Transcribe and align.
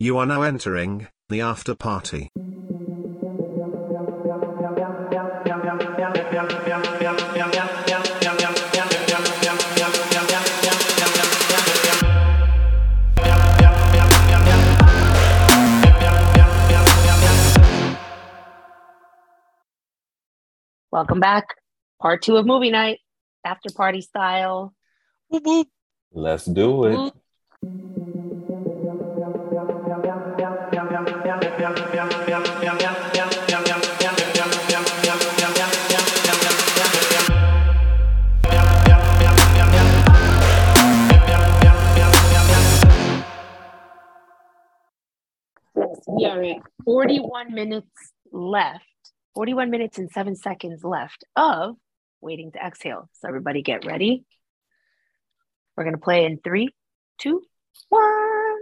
You 0.00 0.18
are 0.18 0.26
now 0.26 0.42
entering 0.42 1.08
the 1.28 1.40
after 1.40 1.74
party. 1.74 2.30
Welcome 20.92 21.18
back. 21.18 21.56
Part 22.00 22.22
two 22.22 22.36
of 22.36 22.46
movie 22.46 22.70
night, 22.70 23.00
after 23.44 23.68
party 23.74 24.02
style. 24.02 24.72
Whoop, 25.28 25.42
whoop. 25.44 25.68
Let's 26.12 26.44
do 26.44 26.84
it. 26.84 27.12
We 46.18 46.24
are 46.26 46.42
at 46.42 46.62
41 46.84 47.54
minutes 47.54 48.12
left. 48.32 48.84
41 49.34 49.70
minutes 49.70 49.98
and 49.98 50.10
seven 50.10 50.34
seconds 50.34 50.82
left 50.82 51.24
of 51.36 51.76
waiting 52.20 52.50
to 52.52 52.58
exhale. 52.58 53.08
So 53.20 53.28
everybody 53.28 53.62
get 53.62 53.84
ready. 53.84 54.24
We're 55.76 55.84
gonna 55.84 55.98
play 55.98 56.24
in 56.24 56.38
three, 56.38 56.74
two, 57.18 57.42
one. 57.88 58.58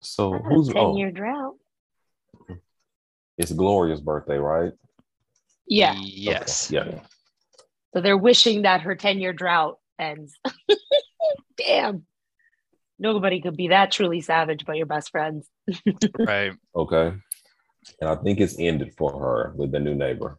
So 0.00 0.32
who's 0.32 0.68
10 0.68 0.76
oh, 0.76 0.96
year 0.96 1.10
drought. 1.10 1.56
it's 3.36 3.52
Gloria's 3.52 4.00
birthday, 4.00 4.38
right? 4.38 4.72
Yeah. 5.66 5.94
Yes. 6.00 6.72
Okay, 6.72 6.90
Yeah. 6.90 7.00
So 7.94 8.00
they're 8.00 8.16
wishing 8.16 8.62
that 8.62 8.82
her 8.82 8.94
10 8.94 9.18
year 9.18 9.32
drought 9.32 9.78
ends. 9.98 10.38
Damn. 11.56 12.06
Nobody 13.00 13.40
could 13.40 13.56
be 13.56 13.68
that 13.68 13.90
truly 13.90 14.20
savage 14.20 14.64
but 14.66 14.76
your 14.76 14.86
best 14.86 15.10
friends. 15.10 15.48
Right. 16.18 16.52
Okay. 16.76 17.12
And 18.00 18.10
I 18.10 18.14
think 18.16 18.40
it's 18.40 18.56
ended 18.58 18.92
for 18.96 19.10
her 19.18 19.52
with 19.56 19.72
the 19.72 19.80
new 19.80 19.94
neighbor. 19.94 20.38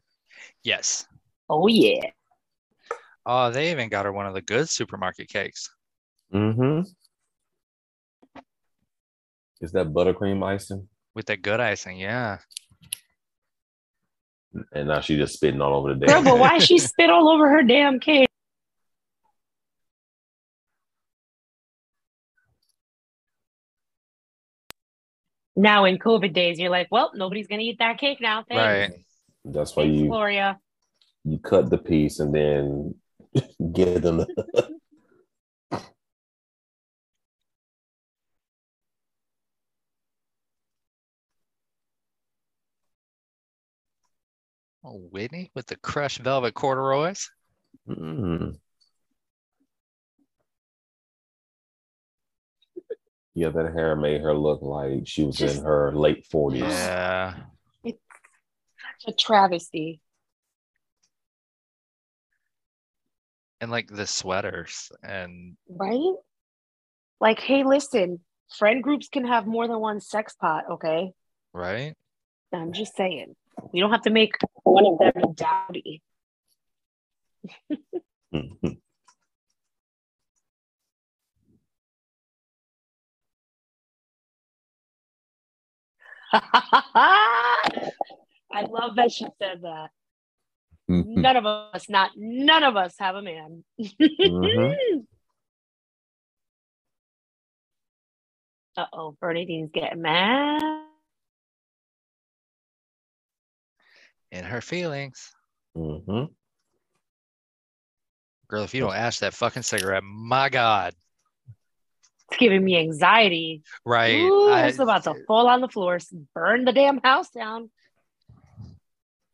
Yes. 0.64 1.08
Oh, 1.50 1.68
yeah. 1.68 2.12
Oh, 3.26 3.50
they 3.52 3.72
even 3.72 3.90
got 3.90 4.06
her 4.06 4.12
one 4.14 4.28
of 4.28 4.34
the 4.36 4.42
good 4.42 4.70
supermarket 4.70 5.28
cakes. 5.28 5.70
Mm-hmm. 6.34 6.82
Is 9.60 9.72
that 9.74 9.88
buttercream 9.94 10.44
icing? 10.46 10.88
with 11.14 11.26
that 11.26 11.42
good 11.42 11.60
icing. 11.60 11.98
Yeah. 12.00 12.38
And 14.74 14.88
now 14.88 15.02
she 15.02 15.18
just 15.18 15.34
spitting 15.36 15.62
all 15.62 15.76
over 15.76 15.94
the 15.94 16.06
Girl, 16.06 16.16
damn. 16.16 16.24
but 16.24 16.40
why 16.40 16.58
she 16.58 16.78
spit 16.90 17.10
all 17.10 17.30
over 17.30 17.50
her 17.50 17.64
damn 17.64 18.00
cake? 18.00 18.30
Now 25.62 25.86
in 25.86 26.00
COVID 26.00 26.34
days, 26.34 26.58
you're 26.58 26.72
like, 26.72 26.88
well, 26.90 27.12
nobody's 27.14 27.46
gonna 27.46 27.62
eat 27.62 27.78
that 27.78 28.00
cake 28.00 28.20
now. 28.20 28.44
Thanks. 28.50 28.96
Right. 28.96 29.06
That's 29.46 29.76
why 29.76 29.84
Thanks, 29.84 30.00
you 30.00 30.08
Gloria. 30.08 30.60
you 31.24 31.38
cut 31.38 31.70
the 31.70 31.78
piece 31.78 32.20
and 32.20 32.34
then 32.34 32.96
give 33.74 34.02
them 34.02 34.26
Oh, 44.84 44.98
Whitney 45.12 45.52
with 45.54 45.68
the 45.68 45.76
crushed 45.76 46.22
velvet 46.22 46.56
corduroys. 46.56 47.30
Mm. 47.88 48.58
Yeah, 53.34 53.50
that 53.50 53.74
hair 53.74 53.96
made 53.96 54.22
her 54.22 54.34
look 54.34 54.62
like 54.62 55.08
she 55.08 55.24
was 55.24 55.38
Just- 55.38 55.60
in 55.60 55.64
her 55.64 55.94
late 55.96 56.26
forties. 56.26 56.64
Yeah. 56.64 57.36
It's 57.84 58.00
such 59.00 59.14
a 59.14 59.16
travesty. 59.16 60.02
And 63.62 63.72
like 63.72 63.88
the 63.90 64.08
sweaters 64.08 64.92
and 65.04 65.56
Right? 65.70 66.16
Like, 67.20 67.40
hey, 67.40 67.64
listen, 67.64 68.20
friend 68.58 68.82
groups 68.84 69.08
can 69.08 69.26
have 69.26 69.46
more 69.46 69.68
than 69.68 69.80
one 69.80 70.02
sex 70.02 70.34
pot, 70.36 70.66
okay? 70.72 71.14
right. 71.54 71.96
I'm 72.54 72.74
just 72.74 72.96
saying. 72.98 73.36
We 73.72 73.80
don't 73.80 73.92
have 73.92 74.02
to 74.02 74.10
make 74.10 74.34
one 74.64 74.86
of 74.86 74.98
them 74.98 75.34
dowdy. 75.34 76.02
I 88.54 88.62
love 88.70 88.96
that 88.96 89.12
she 89.12 89.26
said 89.42 89.62
that. 89.64 89.90
Mhm. 90.90 91.06
None 91.06 91.38
of 91.38 91.46
us, 91.46 91.90
not 91.90 92.12
none 92.16 92.64
of 92.64 92.76
us 92.76 92.96
have 93.00 93.16
a 93.16 93.22
man. 93.22 93.64
Mhm. 93.80 95.06
Uh 98.78 98.86
oh, 98.94 99.18
Bernadine's 99.20 99.70
getting 99.74 100.02
mad. 100.02 100.62
In 104.32 104.46
her 104.46 104.62
feelings. 104.62 105.34
Mhm. 105.76 106.30
Girl, 108.48 108.64
if 108.64 108.74
you 108.74 108.80
don't 108.82 108.96
ash 108.96 109.20
that 109.20 109.34
fucking 109.34 109.64
cigarette, 109.64 110.04
my 110.04 110.50
God. 110.50 110.94
It's 112.32 112.38
giving 112.40 112.64
me 112.64 112.78
anxiety. 112.78 113.62
Right. 113.86 114.16
Ooh, 114.22 114.50
I- 114.50 114.68
it's 114.68 114.80
about 114.80 115.04
to 115.04 115.16
fall 115.28 115.48
on 115.48 115.60
the 115.60 115.68
floor, 115.68 116.00
burn 116.34 116.64
the 116.64 116.72
damn 116.72 117.00
house 117.04 117.30
down. 117.30 117.70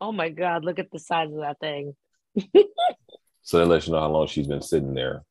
Oh 0.00 0.10
my 0.12 0.28
god, 0.30 0.64
look 0.64 0.78
at 0.80 0.90
the 0.90 0.98
size 0.98 1.30
of 1.32 1.38
that 1.40 1.58
thing. 1.60 1.94
So 3.42 3.56
that 3.60 3.64
lets 3.66 3.86
you 3.86 3.94
know 3.94 4.00
how 4.00 4.10
long 4.10 4.26
she's 4.26 4.46
been 4.46 4.60
sitting 4.60 4.92
there. 4.92 5.22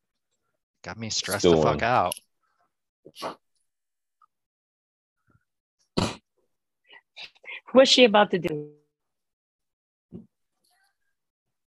got 0.83 0.97
me 0.97 1.11
stressed 1.11 1.41
Still 1.41 1.57
the 1.57 1.61
fuck 1.61 1.83
on. 1.83 1.83
out. 1.83 2.15
What's 7.71 7.91
she 7.91 8.05
about 8.05 8.31
to 8.31 8.39
do? 8.39 8.71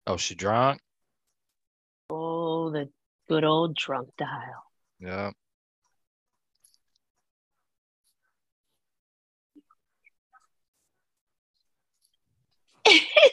Oh, 0.05 0.17
she 0.17 0.35
drunk? 0.35 0.79
Oh, 2.09 2.69
the 2.71 2.89
good 3.27 3.43
old 3.43 3.75
drunk 3.75 4.09
dial. 4.17 4.63
Yeah. 4.99 5.31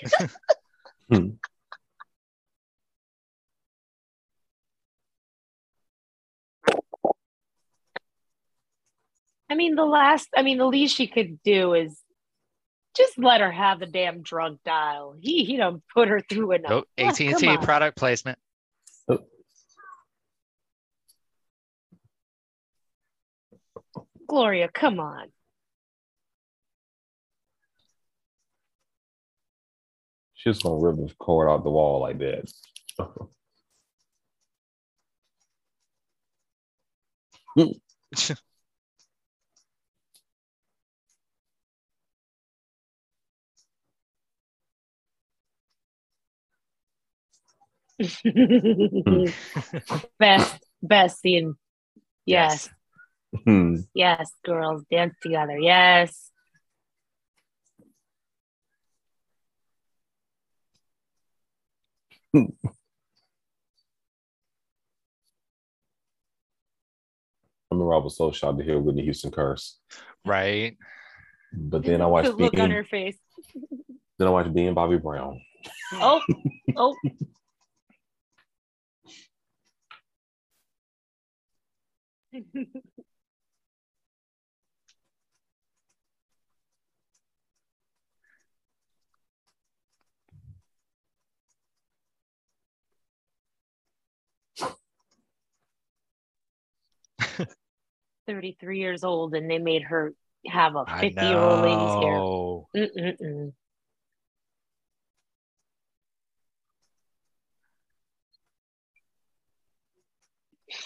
Hmm. 1.10 1.32
I 9.50 9.54
mean, 9.54 9.75
the 9.75 9.84
last, 9.84 10.28
I 10.34 10.41
mean, 10.41 10.56
the 10.56 10.65
least 10.65 10.97
she 10.97 11.06
could 11.06 11.42
do 11.42 11.75
is 11.75 12.00
just 12.97 13.19
let 13.19 13.42
her 13.42 13.53
have 13.53 13.81
the 13.81 13.87
damn 13.87 14.22
drunk 14.22 14.60
dial. 14.65 15.15
He 15.20 15.44
he 15.44 15.59
don't 15.59 15.82
put 15.92 16.09
her 16.09 16.21
through 16.21 16.53
enough. 16.53 16.71
Nope. 16.71 16.88
Ah, 16.98 17.09
AT&T 17.10 17.32
come 17.32 17.48
on. 17.48 17.65
product 17.65 17.98
placement. 17.98 18.38
Gloria, 24.27 24.68
come 24.72 25.01
on. 25.01 25.28
She's 30.44 30.62
gonna 30.62 30.76
rip 30.76 30.96
the 30.96 31.14
cord 31.18 31.48
out 31.48 31.64
the 31.64 31.70
wall 31.70 32.00
like 32.00 32.18
that. 32.18 32.52
best, 50.18 50.58
best 50.82 51.20
scene. 51.20 51.54
Yes, 52.26 52.68
Hmm. 53.44 53.76
yes, 53.94 54.30
girls 54.44 54.84
dance 54.91 55.14
together. 55.22 55.58
Yes. 55.58 56.30
Remember 67.71 67.95
I 67.95 67.98
was 67.98 68.16
so 68.16 68.33
shocked 68.33 68.59
to 68.59 68.65
hear 68.65 68.81
Whitney 68.81 69.04
Houston 69.04 69.31
curse. 69.31 69.78
Right. 70.25 70.77
But 71.53 71.84
then 71.84 72.01
I 72.01 72.07
watched 72.07 72.31
look 72.34 72.59
on 72.59 72.71
her 72.71 72.84
face. 72.84 73.19
then 74.19 74.28
I 74.28 74.31
watched 74.31 74.53
being 74.53 74.75
Bobby 74.75 74.98
Brown. 74.98 75.41
Oh, 75.92 76.21
oh. 76.77 76.97
Thirty-three 98.26 98.78
years 98.80 99.04
old, 99.04 99.34
and 99.34 99.50
they 99.50 99.59
made 99.59 99.82
her 99.82 100.15
have 100.47 100.76
a 100.76 100.84
fifty-year-old 100.86 101.60
lady's 101.62 101.94
hair. 101.94 102.21
Mm-mm-mm. 102.76 103.53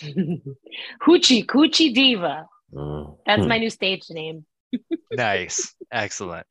Hoochie 1.02 1.46
Coochie 1.46 1.94
Diva. 1.94 2.46
Mm. 2.72 3.16
That's 3.26 3.42
Hmm. 3.42 3.48
my 3.48 3.58
new 3.58 3.70
stage 3.70 4.04
name. 4.10 4.44
Nice. 5.10 5.74
Excellent. 5.90 6.46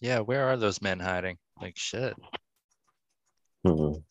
Yeah, 0.00 0.20
where 0.20 0.48
are 0.48 0.56
those 0.56 0.82
men 0.82 1.00
hiding? 1.00 1.38
Like 1.60 1.76
shit. 1.76 2.14
Mhm. 3.66 4.02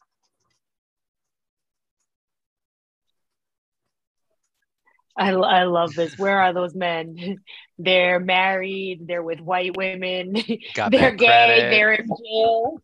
I, 5.17 5.31
I 5.31 5.63
love 5.63 5.93
this. 5.93 6.17
Where 6.17 6.41
are 6.41 6.53
those 6.53 6.75
men? 6.75 7.37
They're 7.79 8.19
married. 8.19 9.07
They're 9.07 9.23
with 9.23 9.39
white 9.39 9.75
women. 9.77 10.35
Got 10.73 10.91
they're 10.91 11.11
gay. 11.11 11.25
credit. 11.25 11.69
They're 11.69 11.93
in 11.93 12.07
jail. 12.07 12.81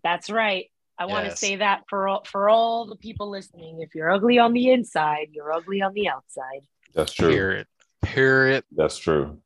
That's 0.03 0.31
right. 0.31 0.67
I 0.99 1.07
want 1.07 1.29
to 1.29 1.37
say 1.37 1.57
that 1.57 1.83
for 1.89 2.09
all, 2.09 2.25
for 2.25 2.49
all 2.49 2.87
the 2.87 2.97
people 2.97 3.29
listening. 3.29 3.81
If 3.83 3.95
you're 3.95 4.11
ugly 4.11 4.39
on 4.39 4.53
the 4.53 4.71
inside, 4.71 5.29
you're 5.33 5.53
ugly 5.53 5.83
on 5.83 5.93
the 5.93 6.09
outside. 6.09 6.63
That's 6.95 7.13
true. 7.13 7.29
Period. 7.31 7.67
Period. 8.03 8.65
That's 8.75 8.97
true. 8.97 9.39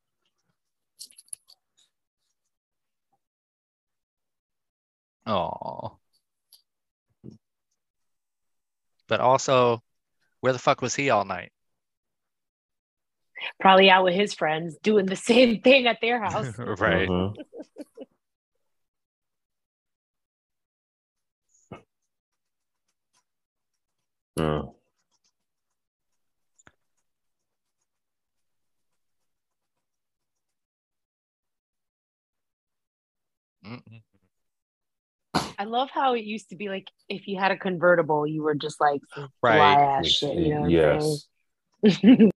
Oh. 5.27 5.97
But 9.09 9.21
also, 9.21 9.83
where 10.41 10.53
the 10.53 10.59
fuck 10.59 10.83
was 10.83 10.95
he 10.95 11.11
all 11.11 11.25
night? 11.25 11.51
Probably 13.61 13.91
out 13.91 14.05
with 14.05 14.15
his 14.15 14.35
friends 14.35 14.77
doing 14.83 15.07
the 15.07 15.17
same 15.31 15.61
thing 15.61 15.87
at 15.87 15.99
their 16.01 16.21
house. 16.25 16.59
right. 16.59 17.09
Mhm. 17.09 17.37
Mm. 24.39 24.75
Mm-mm. 33.67 34.03
I 35.59 35.65
love 35.65 35.91
how 35.93 36.15
it 36.15 36.25
used 36.25 36.49
to 36.51 36.57
be 36.57 36.69
like 36.69 36.89
if 37.09 37.27
you 37.29 37.39
had 37.39 37.51
a 37.51 37.57
convertible, 37.57 38.27
you 38.27 38.43
were 38.43 38.55
just 38.55 38.81
like 38.81 39.01
Right. 39.43 39.77
ass 39.77 40.07
shit. 40.07 40.35
You 40.35 40.55
know 40.55 40.67
yes. 40.67 41.27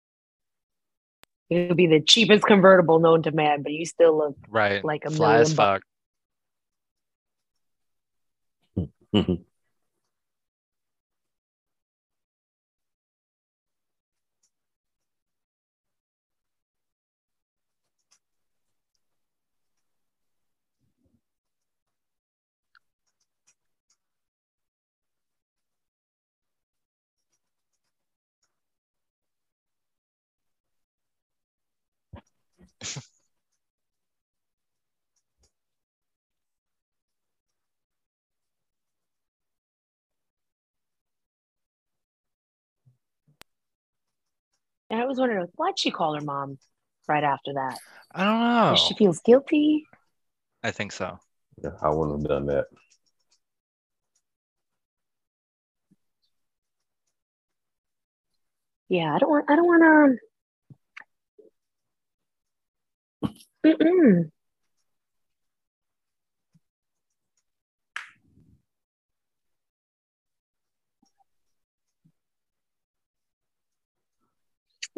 I'm 1.51 1.55
saying? 1.57 1.65
it 1.65 1.69
would 1.69 1.77
be 1.77 1.87
the 1.87 2.01
cheapest 2.01 2.45
convertible 2.45 2.99
known 2.99 3.23
to 3.23 3.33
man, 3.33 3.63
but 3.63 3.73
you 3.73 3.85
still 3.87 4.17
look 4.17 4.37
Right. 4.49 4.85
like 4.85 5.05
a 5.05 5.11
Fly 5.11 5.39
as 5.39 5.53
fuck. 5.55 5.83
I 44.91 45.05
was 45.05 45.19
wondering 45.19 45.47
why'd 45.57 45.79
she 45.79 45.91
call 45.91 46.15
her 46.15 46.21
mom 46.21 46.59
right 47.09 47.23
after 47.25 47.53
that? 47.55 47.79
I 48.13 48.25
don't 48.25 48.41
know. 48.41 48.77
She 48.77 48.95
feels 48.95 49.21
guilty. 49.21 49.87
I 50.63 50.71
think 50.73 50.93
so. 50.93 51.19
Yeah, 51.63 51.71
I 51.81 51.91
wouldn't 51.91 52.23
have 52.23 52.29
done 52.29 52.47
that. 52.47 52.67
Yeah, 58.89 59.15
I 59.15 59.19
don't 59.19 59.31
want. 59.31 59.45
I 59.49 59.57
don't 59.57 59.67
want 59.67 59.83
to. 59.83 60.30
Mm-mm. 63.65 64.31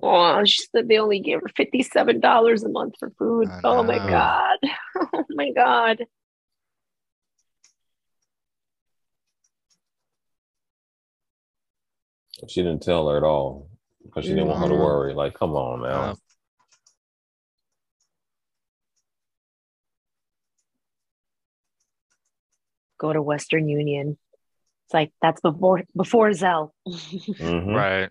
Oh, 0.03 0.45
she 0.45 0.63
said 0.75 0.89
they 0.89 0.99
only 0.99 1.21
gave 1.21 1.41
her 1.41 1.51
fifty-seven 1.57 2.21
dollars 2.21 2.65
a 2.65 2.69
month 2.69 2.95
for 2.99 3.11
food. 3.19 3.49
I 3.49 3.61
Oh 3.65 3.83
my 3.83 3.99
god! 3.99 4.59
Oh 5.15 5.25
my 5.31 5.51
god! 5.51 5.99
She 12.49 12.63
didn't 12.63 12.83
tell 12.83 13.09
her 13.09 13.17
at 13.17 13.23
all 13.23 13.69
because 14.05 14.25
she 14.25 14.31
didn't 14.31 14.49
want 14.49 14.63
her 14.63 14.69
to 14.69 14.75
worry. 14.75 15.15
Like, 15.15 15.35
come 15.35 15.53
on 15.53 15.83
now. 15.83 16.17
Go 23.03 23.13
to 23.13 23.21
Western 23.21 23.69
Union. 23.69 24.17
It's 24.87 24.95
like 24.95 25.11
that's 25.21 25.41
before 25.41 25.83
before 25.97 26.31
Zelle. 26.31 26.71
Mhm. 26.87 27.67
Right. 27.75 28.11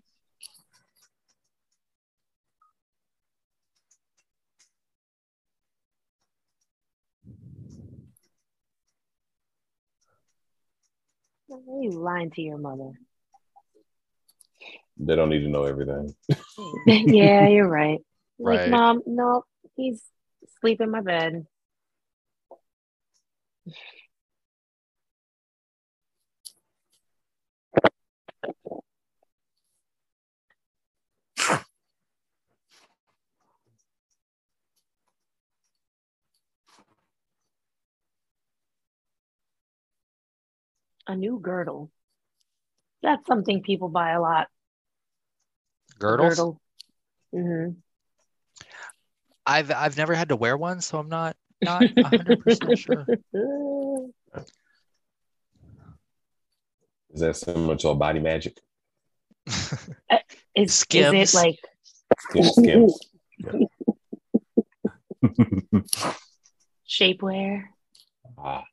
you 11.49 11.91
lying 11.91 12.31
to 12.31 12.41
your 12.41 12.57
mother. 12.57 12.91
They 14.97 15.15
don't 15.15 15.29
need 15.29 15.39
to 15.41 15.47
know 15.49 15.63
everything. 15.63 16.13
yeah, 16.85 17.47
you're 17.47 17.67
right. 17.81 17.99
Like, 18.39 18.59
Right. 18.59 18.69
mom, 18.69 19.01
no, 19.05 19.43
he's 19.75 20.03
asleep 20.45 20.81
in 20.81 20.91
my 20.91 21.01
bed. 21.01 21.45
A 41.07 41.15
new 41.15 41.39
girdle. 41.41 41.91
That's 43.01 43.25
something 43.25 43.63
people 43.63 43.89
buy 43.89 44.11
a 44.11 44.21
lot. 44.21 44.47
Girdles. 45.99 46.57
hmm 47.33 47.69
I've 49.45 49.71
I've 49.71 49.97
never 49.97 50.13
had 50.13 50.29
to 50.29 50.35
wear 50.35 50.55
one, 50.55 50.81
so 50.81 50.99
I'm 50.99 51.09
not 51.09 51.35
not 51.63 51.89
100 51.95 52.39
percent 52.43 52.77
sure. 52.77 53.05
Is 57.13 57.19
that 57.19 57.35
similar 57.35 57.75
to 57.77 57.89
a 57.89 57.95
body 57.95 58.19
magic? 58.19 58.59
Is, 59.47 59.75
is 60.55 60.73
Skims. 60.75 61.33
it 61.33 61.37
like 61.37 61.59
Skim, 62.19 62.53
skims. 62.53 62.99
shapewear? 66.87 67.63
ah, 68.37 68.63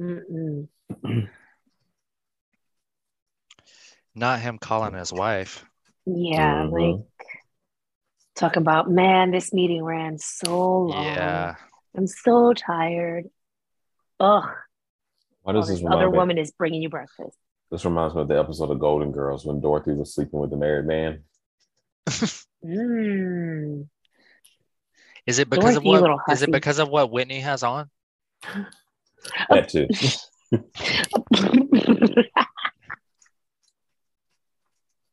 Mm-mm. 0.00 0.68
Not 4.14 4.40
him 4.40 4.58
calling 4.58 4.94
his 4.94 5.12
wife. 5.12 5.64
Yeah, 6.04 6.64
Mhm. 6.64 6.98
like 6.98 7.06
talk 8.34 8.56
about 8.56 8.90
man, 8.90 9.30
this 9.30 9.52
meeting 9.52 9.82
ran 9.84 10.18
so 10.18 10.80
long. 10.80 11.04
Yeah. 11.04 11.54
I'm 11.96 12.06
so 12.06 12.52
tired. 12.52 13.26
Ugh. 14.20 14.44
why 15.42 15.52
while 15.52 15.54
does 15.54 15.68
this 15.68 15.80
this 15.80 15.88
other 15.90 16.10
me? 16.10 16.16
woman 16.18 16.38
is 16.38 16.52
bringing 16.52 16.82
you 16.82 16.88
breakfast. 16.88 17.36
This 17.70 17.84
reminds 17.84 18.14
me 18.14 18.20
of 18.22 18.28
the 18.28 18.38
episode 18.38 18.70
of 18.70 18.78
Golden 18.78 19.12
Girls 19.12 19.44
when 19.46 19.60
Dorothy 19.60 19.92
was 19.92 20.14
sleeping 20.14 20.38
with 20.40 20.50
the 20.50 20.56
married 20.56 20.86
man. 20.86 21.24
Mm. 22.64 23.88
Is 25.26 25.38
it 25.38 25.48
because 25.48 25.74
Dorothy, 25.76 25.94
of 25.94 26.02
what? 26.02 26.20
Is 26.30 26.42
it 26.42 26.50
because 26.50 26.78
of 26.78 26.88
what 26.88 27.10
Whitney 27.10 27.40
has 27.40 27.62
on? 27.62 27.88
That 29.50 29.68
too. 29.68 29.88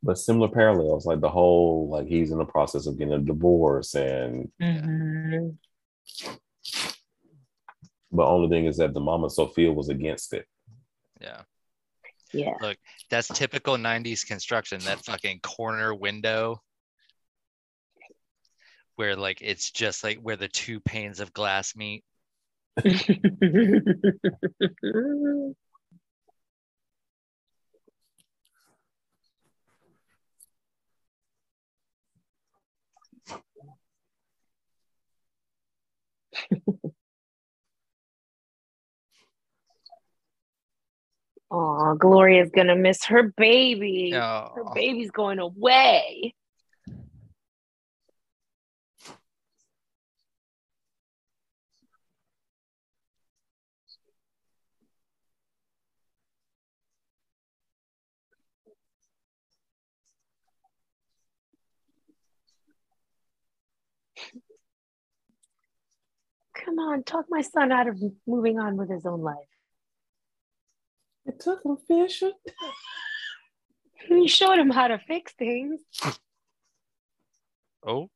but 0.03 0.17
similar 0.17 0.47
parallels, 0.47 1.05
like 1.05 1.19
the 1.19 1.29
whole 1.29 1.89
like 1.89 2.07
he's 2.07 2.31
in 2.31 2.37
the 2.37 2.45
process 2.45 2.85
of 2.87 2.97
getting 2.97 3.13
a 3.13 3.19
divorce, 3.19 3.95
and 3.95 4.51
Mhm. 4.61 5.57
but 8.11 8.27
only 8.27 8.49
thing 8.49 8.65
is 8.65 8.77
that 8.77 8.93
the 8.93 8.99
mama 8.99 9.29
Sophia 9.29 9.71
was 9.71 9.89
against 9.89 10.33
it. 10.33 10.45
Yeah. 11.21 11.41
Yeah. 12.31 12.53
Look, 12.61 12.77
that's 13.09 13.27
typical 13.27 13.77
90s 13.77 14.23
construction. 14.23 14.79
That 14.81 15.03
fucking 15.03 15.39
corner 15.41 15.93
window 15.95 16.61
where 18.95 19.15
like 19.15 19.39
it's 19.41 19.71
just 19.71 20.03
like 20.03 20.19
where 20.19 20.35
the 20.35 20.47
two 20.47 20.79
panes 20.81 21.19
of 21.19 21.33
glass 21.33 21.75
meet. 21.75 22.03
Oh, 41.51 41.95
Gloria's 41.95 42.51
gonna 42.51 42.75
miss 42.75 43.05
her 43.05 43.33
baby. 43.35 44.11
Her 44.11 44.63
Oh, 44.67 44.73
baby's 44.73 45.11
going 45.11 45.39
away. 45.39 46.33
Come 66.69 66.77
on, 66.77 67.01
talk 67.01 67.25
my 67.29 67.41
son 67.41 67.71
out 67.71 67.87
of 67.87 67.99
moving 68.27 68.59
on 68.59 68.77
with 68.77 68.91
his 68.91 69.03
own 69.03 69.21
life. 69.21 69.37
It 71.25 71.39
took 71.39 71.65
him 71.65 71.77
fishing. 71.87 72.33
You 74.09 74.27
showed 74.29 74.57
him 74.57 74.69
how 74.69 74.87
to 74.87 74.97
fix 74.97 75.33
things. 75.33 75.81
oh, 77.85 78.09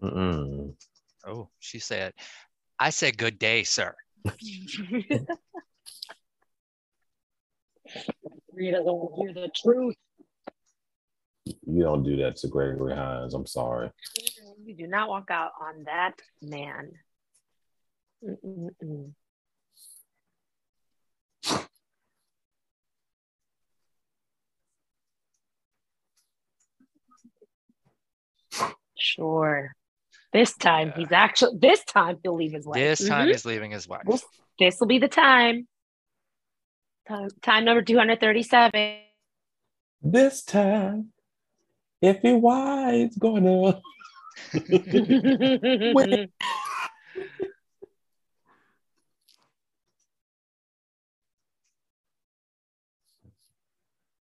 Mm-mm. 0.00 0.74
oh, 1.26 1.48
she 1.58 1.78
said, 1.80 2.14
I 2.78 2.90
said 2.90 3.18
good 3.18 3.38
day, 3.40 3.64
sir. 3.64 3.94
Rita 8.54 8.82
don't 8.84 9.14
hear 9.16 9.32
the 9.32 9.50
truth. 9.54 9.96
You 11.44 11.82
don't 11.82 12.02
do 12.04 12.16
that 12.18 12.36
to 12.36 12.48
Gregory 12.48 12.94
Hines. 12.94 13.34
I'm 13.34 13.46
sorry. 13.46 13.90
You 14.64 14.74
do 14.76 14.86
not 14.86 15.08
walk 15.08 15.30
out 15.30 15.52
on 15.60 15.84
that 15.84 16.14
man. 16.40 16.92
Mm-mm-mm. 18.24 19.12
Sure. 28.98 29.74
This 30.32 30.56
time 30.56 30.88
Yeah. 30.88 30.96
he's 30.96 31.12
actually 31.12 31.58
this 31.58 31.84
time 31.84 32.18
he'll 32.22 32.34
leave 32.36 32.52
his 32.52 32.66
wife. 32.66 32.76
This 32.76 33.06
time 33.06 33.28
Mhm. 33.28 33.32
he's 33.32 33.44
leaving 33.44 33.70
his 33.70 33.88
wife. 33.88 34.02
This 34.06 34.24
this 34.58 34.80
will 34.80 34.86
be 34.86 34.98
the 34.98 35.08
time. 35.08 35.66
Time, 37.08 37.28
time 37.42 37.64
number 37.64 37.82
237. 37.82 38.70
This 40.02 40.42
time, 40.44 41.12
if 42.00 42.20
he 42.20 42.32
white's 42.32 43.16
gonna. 43.16 43.80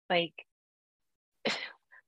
like 0.09 0.33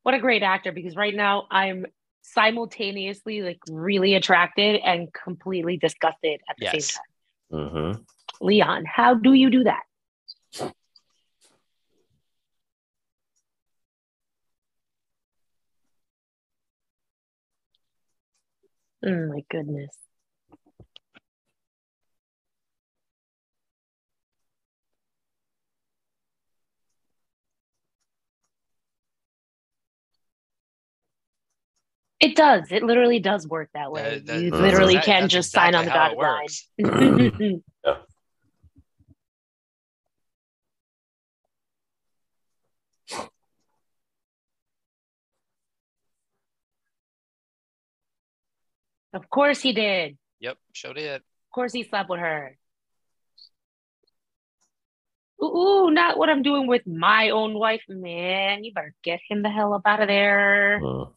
what 0.03 0.15
a 0.15 0.19
great 0.19 0.43
actor 0.43 0.71
because 0.71 0.95
right 0.95 1.15
now 1.15 1.47
I'm 1.51 1.85
simultaneously 2.21 3.41
like 3.41 3.59
really 3.69 4.15
attracted 4.15 4.79
and 4.83 5.09
completely 5.13 5.77
disgusted 5.77 6.39
at 6.49 6.55
the 6.57 6.65
Yes. 6.65 6.93
same 6.93 7.01
time. 7.01 7.69
Mm-hmm. 7.69 8.01
Leon, 8.45 8.85
how 8.85 9.13
do 9.15 9.33
you 9.33 9.49
do 9.49 9.63
that? 9.63 9.81
Oh 19.05 19.27
my 19.27 19.43
goodness. 19.49 19.95
It 32.19 32.35
does. 32.35 32.71
It 32.71 32.83
literally 32.83 33.19
does 33.19 33.47
work 33.47 33.69
that 33.73 33.91
way. 33.91 34.19
That- 34.19 34.25
that- 34.27 34.41
you 34.41 34.51
literally 34.51 34.93
exact- 34.95 35.05
can 35.05 35.21
that's 35.23 35.33
just 35.33 35.51
sign 35.51 35.73
on 35.73 35.85
the 35.85 35.91
dotted 35.91 36.17
line. 36.17 36.47
Yeah. 37.83 37.95
Of 49.13 49.29
course 49.29 49.61
he 49.61 49.73
did. 49.73 50.17
Yep, 50.39 50.57
showed 50.73 50.97
it. 50.97 51.21
Of 51.21 51.53
course 51.53 51.73
he 51.73 51.83
slept 51.83 52.09
with 52.09 52.19
her. 52.19 52.57
Ooh, 55.43 55.57
ooh, 55.57 55.91
not 55.91 56.17
what 56.17 56.29
I'm 56.29 56.43
doing 56.43 56.67
with 56.67 56.85
my 56.85 57.31
own 57.31 57.53
wife, 57.55 57.81
man. 57.89 58.63
You 58.63 58.73
better 58.73 58.93
get 59.03 59.19
him 59.27 59.41
the 59.41 59.49
hell 59.49 59.73
up 59.73 59.81
out 59.85 60.01
of 60.01 60.07
there. 60.07 60.79
Mm. 60.81 61.11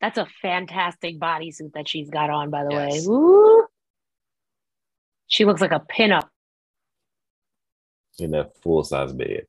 That's 0.00 0.18
a 0.18 0.26
fantastic 0.42 1.18
bodysuit 1.18 1.72
that 1.74 1.88
she's 1.88 2.10
got 2.10 2.30
on, 2.30 2.50
by 2.50 2.64
the 2.64 2.70
Yes. 2.70 3.06
way. 3.06 3.12
Ooh. 3.12 3.66
She 5.28 5.44
looks 5.44 5.60
like 5.60 5.72
a 5.72 5.80
pinup. 5.80 6.28
In 8.18 8.30
that 8.32 8.56
full 8.62 8.82
size 8.84 9.12
bed. 9.12 9.46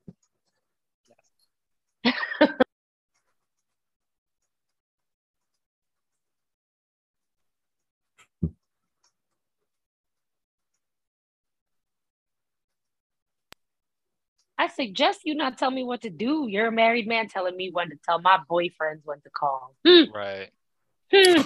I 14.58 14.68
suggest 14.68 15.22
you 15.24 15.36
not 15.36 15.58
tell 15.58 15.70
me 15.70 15.84
what 15.84 16.02
to 16.02 16.10
do. 16.10 16.48
You're 16.50 16.68
a 16.68 16.72
married 16.72 17.08
man 17.08 17.30
telling 17.30 17.56
me 17.56 17.70
when 17.72 17.90
to 17.90 17.96
tell 18.04 18.20
my 18.20 18.40
boyfriends 18.50 19.02
when 19.04 19.22
to 19.22 19.30
call. 19.30 19.76
Hmm. 19.86 20.04
Right. 20.14 20.50
Hmm. 21.14 21.42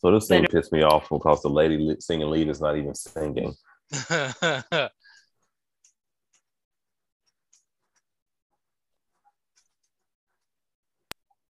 So 0.00 0.12
this 0.12 0.28
thing 0.28 0.44
pissed 0.44 0.72
me 0.72 0.82
off 0.82 1.08
because 1.08 1.42
the 1.42 1.48
lady 1.48 1.96
singing 1.98 2.30
lead 2.30 2.48
is 2.48 2.60
not 2.60 2.76
even 2.76 2.94
singing. 2.94 3.54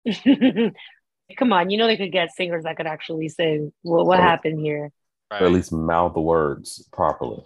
Come 1.38 1.52
on, 1.52 1.70
you 1.70 1.78
know 1.78 1.88
they 1.88 1.98
could 1.98 2.12
get 2.14 2.32
singers 2.32 2.64
that 2.64 2.78
could 2.78 2.88
actually 2.88 3.28
sing. 3.30 3.74
What 3.82 4.06
what 4.06 4.20
happened 4.20 4.60
here? 4.60 4.92
Or 5.30 5.38
at 5.46 5.52
least 5.52 5.74
mouth 5.74 6.14
the 6.14 6.22
words 6.22 6.88
properly. 6.94 7.44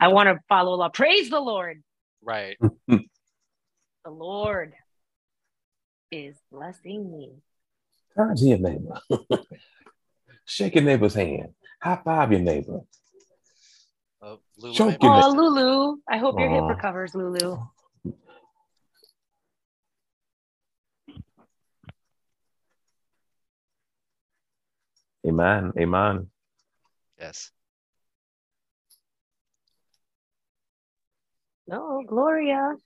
I 0.00 0.08
want 0.08 0.28
to 0.28 0.38
follow 0.48 0.74
law. 0.74 0.88
Praise 0.88 1.30
the 1.30 1.40
Lord. 1.40 1.82
Right. 2.22 2.56
The 4.04 4.14
Lord 4.14 4.72
is 6.10 6.34
blessing 6.50 7.12
me. 7.12 7.32
Turn 8.16 8.34
to 8.36 8.44
your 8.44 8.56
neighbor. 8.58 8.98
Shake 10.46 10.76
your 10.76 10.84
neighbor's 10.84 11.12
hand. 11.12 11.52
High 11.82 12.00
five 12.02 12.32
your 12.32 12.40
neighbor. 12.40 12.80
Oh, 14.22 14.38
Lulu, 14.56 14.74
Choke 14.74 14.86
maybe- 15.02 15.06
it. 15.06 15.24
Oh, 15.24 15.30
Lulu. 15.32 15.96
I 16.08 16.16
hope 16.16 16.38
your 16.40 16.48
hip 16.48 16.64
recovers, 16.68 17.14
Lulu. 17.14 17.58
Amen. 25.26 25.72
Amen. 25.78 26.28
Yes. 27.18 27.50
No, 31.68 32.02
Gloria. 32.06 32.76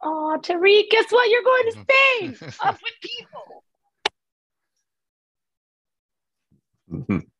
Oh, 0.00 0.38
Tariq, 0.40 0.88
guess 0.90 1.10
what? 1.10 1.28
You're 1.28 1.42
going 1.42 1.64
to 1.64 1.72
Spain. 1.72 2.36
Up 2.64 2.78
with 2.82 2.94
people. 7.00 7.22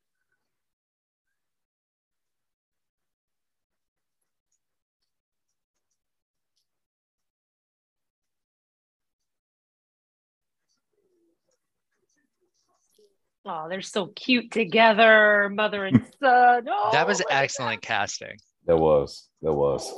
Oh, 13.45 13.69
they're 13.69 13.83
so 13.83 14.07
cute 14.07 14.53
together, 14.53 15.51
mother 15.53 15.85
and 15.85 15.97
son. 16.23 16.67
Oh, 16.69 16.91
that 16.93 17.07
was 17.07 17.19
look 17.19 17.31
at 17.33 17.43
excellent 17.43 17.83
casting. 17.83 18.37
There 18.67 18.77
was. 18.77 19.29
There 19.41 19.53
was. 19.53 19.91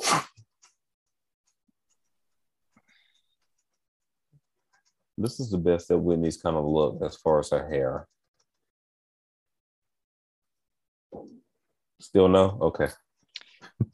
This 5.18 5.38
is 5.40 5.50
the 5.50 5.58
best 5.58 5.88
that 5.88 5.98
Whitney's 5.98 6.38
kind 6.38 6.56
of 6.56 6.64
look 6.64 7.00
as 7.04 7.16
far 7.16 7.40
as 7.40 7.50
her 7.50 7.68
hair. 7.68 8.08
Still 12.00 12.28
no? 12.28 12.58
Okay. 12.60 12.88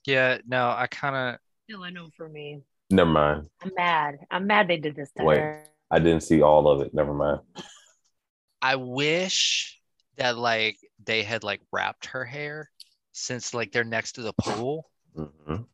Yeah, 0.06 0.38
no, 0.46 0.68
I 0.68 0.86
kind 0.86 1.16
of 1.16 1.40
Still 1.64 1.84
a 1.84 1.90
no 1.90 2.08
for 2.16 2.28
me. 2.28 2.62
Never 2.90 3.10
mind. 3.10 3.46
I'm 3.62 3.70
mad. 3.76 4.18
I'm 4.30 4.46
mad 4.46 4.66
they 4.66 4.78
did 4.78 4.96
this 4.96 5.12
to 5.16 5.24
Wait. 5.24 5.38
her. 5.38 5.64
I 5.90 5.98
didn't 5.98 6.22
see 6.22 6.42
all 6.42 6.68
of 6.68 6.80
it. 6.80 6.94
Never 6.94 7.14
mind. 7.14 7.40
I 8.62 8.76
wish 8.76 9.80
that 10.16 10.36
like 10.36 10.78
they 11.04 11.22
had 11.22 11.44
like 11.44 11.60
wrapped 11.72 12.06
her 12.06 12.24
hair 12.24 12.70
since 13.12 13.54
like 13.54 13.72
they're 13.72 13.84
next 13.84 14.12
to 14.12 14.22
the 14.22 14.32
pool. 14.34 14.90
Mhm. 15.16 15.66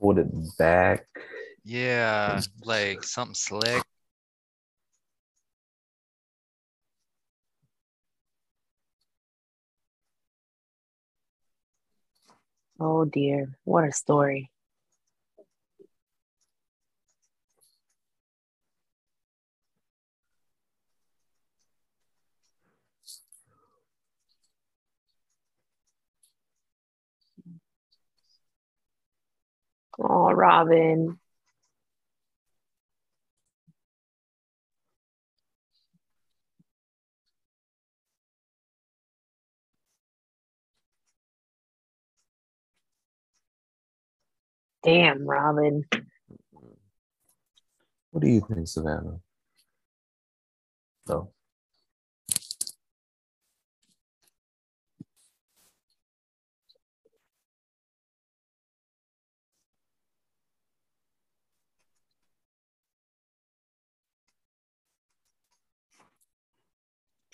Pulled 0.00 0.18
it 0.18 0.28
back. 0.56 1.06
Yeah, 1.64 2.40
like 2.62 3.02
something 3.02 3.34
slick. 3.34 3.82
Oh 12.80 13.04
dear, 13.04 13.58
what 13.64 13.84
a 13.84 13.92
story. 13.92 14.50
Oh, 29.98 30.30
Robin. 30.32 31.18
Damn, 44.84 45.26
Robin. 45.26 45.84
What 48.10 48.22
do 48.22 48.28
you 48.28 48.40
think, 48.48 48.68
Savannah? 48.68 49.20
No. 51.08 51.32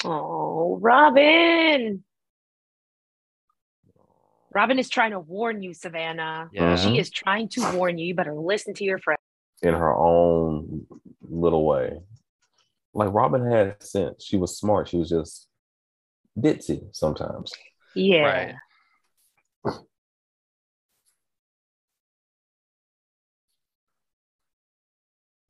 Oh, 0.04 0.78
Robin. 0.80 2.04
Robin 4.54 4.78
is 4.78 4.88
trying 4.88 5.10
to 5.10 5.18
warn 5.18 5.62
you, 5.62 5.74
Savannah. 5.74 6.48
Yeah. 6.52 6.76
She 6.76 6.98
is 6.98 7.10
trying 7.10 7.48
to 7.50 7.72
warn 7.74 7.98
you. 7.98 8.06
You 8.06 8.14
better 8.14 8.34
listen 8.34 8.74
to 8.74 8.84
your 8.84 8.98
friend. 8.98 9.18
In 9.62 9.74
her 9.74 9.94
own 9.94 10.86
little 11.22 11.66
way. 11.66 11.98
Like 12.92 13.12
Robin 13.12 13.50
had 13.50 13.82
sense. 13.82 14.24
She 14.24 14.36
was 14.36 14.56
smart. 14.56 14.88
She 14.88 14.98
was 14.98 15.08
just 15.08 15.48
ditzy 16.38 16.94
sometimes. 16.94 17.52
Yeah. 17.96 18.54
Right. 19.64 19.74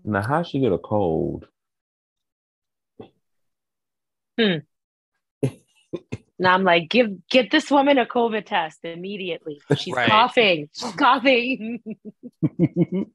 Now, 0.07 0.23
how 0.23 0.43
she 0.43 0.61
get 0.61 0.73
a 0.73 0.79
cold? 0.79 1.49
Now 6.37 6.55
I'm 6.55 6.65
like, 6.65 6.89
give 6.91 7.29
get 7.29 7.51
this 7.53 7.71
woman 7.71 7.97
a 7.97 8.07
COVID 8.07 8.45
test 8.45 8.81
immediately. 8.83 9.61
She's 9.77 9.95
Right. 9.95 10.09
coughing. 10.09 10.69
She's 10.73 10.93
coughing. 10.93 11.81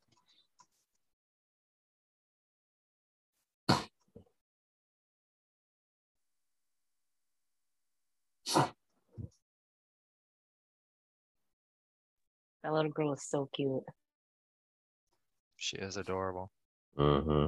that 12.64 12.74
little 12.74 12.92
girl 12.92 13.14
is 13.14 13.24
so 13.24 13.50
cute. 13.54 13.84
She 15.58 15.76
is 15.78 15.98
adorable. 15.98 16.52
hmm 16.96 17.48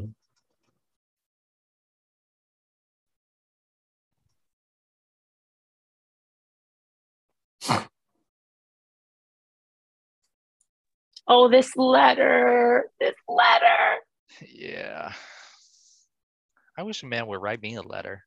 Oh, 11.34 11.48
this 11.48 11.78
letter. 11.78 12.92
This 13.00 13.16
letter. 13.30 14.04
Yeah. 14.54 15.14
I 16.78 16.84
wish 16.84 17.04
a 17.04 17.06
man 17.06 17.26
would 17.28 17.42
write 17.42 17.62
me 17.62 17.76
a 17.76 17.82
letter. 17.82 18.26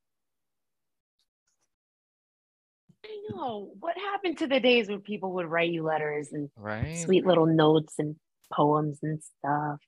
I 3.04 3.08
know. 3.28 3.72
What 3.78 3.98
happened 3.98 4.38
to 4.38 4.46
the 4.46 4.58
days 4.58 4.88
when 4.88 5.00
people 5.02 5.34
would 5.34 5.44
write 5.44 5.70
you 5.70 5.82
letters 5.82 6.32
and 6.32 6.48
Right? 6.56 6.96
sweet 6.96 7.26
little 7.26 7.44
notes 7.44 7.92
and 7.98 8.16
poems 8.50 9.00
and 9.02 9.20
stuff? 9.22 9.80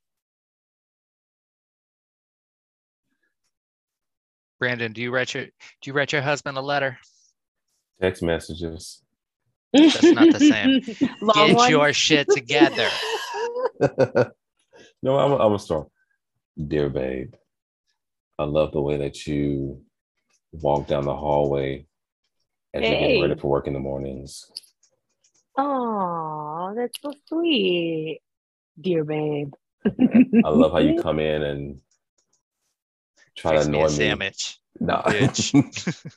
Brandon, 4.59 4.93
do 4.93 5.01
you 5.01 5.11
write 5.11 5.33
your 5.33 5.45
do 5.47 5.51
you 5.85 5.95
write 5.95 6.13
your 6.13 6.21
husband 6.21 6.59
a 6.59 6.61
letter? 6.61 6.99
Text 7.99 8.23
messages. 8.23 9.03
That's 9.77 10.13
not 10.13 10.33
the 10.33 10.41
same. 10.41 10.83
Long 11.21 11.49
Get 11.49 11.57
ones? 11.57 11.71
your 11.71 11.93
shit 11.93 12.31
together. 12.31 12.89
no, 15.03 15.19
I'm, 15.19 15.33
I'm 15.33 15.39
gonna 15.39 15.59
start. 15.59 15.89
Dear 16.57 16.89
babe, 16.89 17.35
I 18.39 18.45
love 18.45 18.73
the 18.73 18.81
way 18.81 18.97
that 18.99 19.27
you 19.27 19.83
walk 20.53 20.87
down 20.87 21.05
the 21.05 21.15
hallway 21.15 21.87
as 22.73 22.89
you're 22.89 22.99
getting 22.99 23.21
ready 23.21 23.35
for 23.35 23.49
work 23.49 23.67
in 23.67 23.75
the 23.75 23.79
mornings. 23.79 24.51
Oh, 25.59 26.73
that's 26.77 26.99
so 27.01 27.13
sweet, 27.29 28.21
dear 28.81 29.05
babe. 29.05 29.53
I 29.87 30.49
love 30.49 30.73
how 30.73 30.79
you 30.79 30.95
come 31.03 31.19
in 31.19 31.43
and 31.43 31.81
try 33.37 33.53
Fix 33.53 33.65
to 33.65 33.71
me 33.71 33.79
annoy 33.79 33.87
a 33.87 33.91
sandwich. 33.91 34.59
No. 34.81 35.03
bitch. 35.07 36.17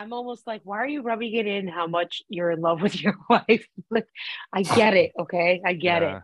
I'm 0.00 0.14
almost 0.14 0.46
like, 0.46 0.62
why 0.64 0.78
are 0.78 0.88
you 0.88 1.02
rubbing 1.02 1.34
it 1.34 1.46
in 1.46 1.68
how 1.68 1.86
much 1.86 2.22
you're 2.30 2.50
in 2.50 2.62
love 2.62 2.80
with 2.80 2.98
your 2.98 3.16
wife? 3.28 3.66
Like, 3.90 4.06
I 4.50 4.62
get 4.62 4.94
it, 4.94 5.12
okay? 5.18 5.60
I 5.64 5.74
get 5.74 6.00
Yeah. 6.02 6.16
it. 6.16 6.22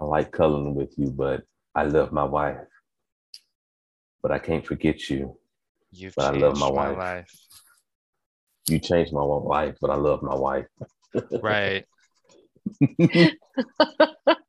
I 0.00 0.04
like 0.04 0.30
cuddling 0.30 0.76
with 0.76 0.96
you, 0.96 1.10
but 1.10 1.42
I 1.74 1.82
love 1.82 2.12
my 2.12 2.22
wife. 2.24 2.56
But 4.22 4.30
I 4.30 4.38
can't 4.38 4.64
forget 4.64 5.10
you. 5.10 5.36
You've 5.90 6.14
But 6.14 6.26
I 6.26 6.38
love 6.38 6.56
my 6.56 6.70
my 6.70 6.90
wife. 6.90 6.98
life. 6.98 7.30
You 8.68 8.78
changed 8.78 9.12
my 9.12 9.22
life, 9.22 9.76
but 9.80 9.90
I 9.90 9.96
love 9.96 10.22
my 10.22 10.36
wife. 10.36 10.66
Right. 11.42 11.84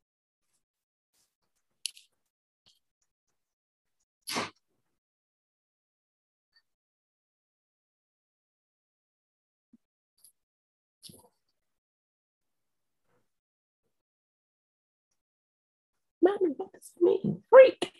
Mommy, 16.22 16.54
what 16.58 16.72
does 16.74 16.92
it 16.96 17.02
mean? 17.02 17.42
Freak. 17.50 17.92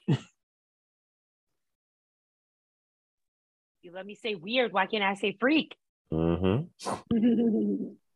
You 3.82 3.92
let 3.94 4.06
me 4.06 4.16
say 4.16 4.36
weird. 4.36 4.74
Why 4.74 4.86
can't 4.86 5.04
I 5.04 5.16
say 5.16 5.36
freak? 5.40 5.76
Mm-hmm. 6.14 7.94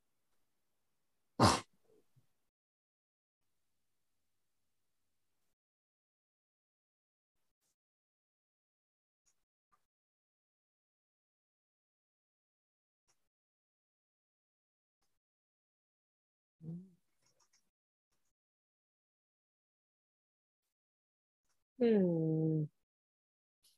hmm. 21.87 22.63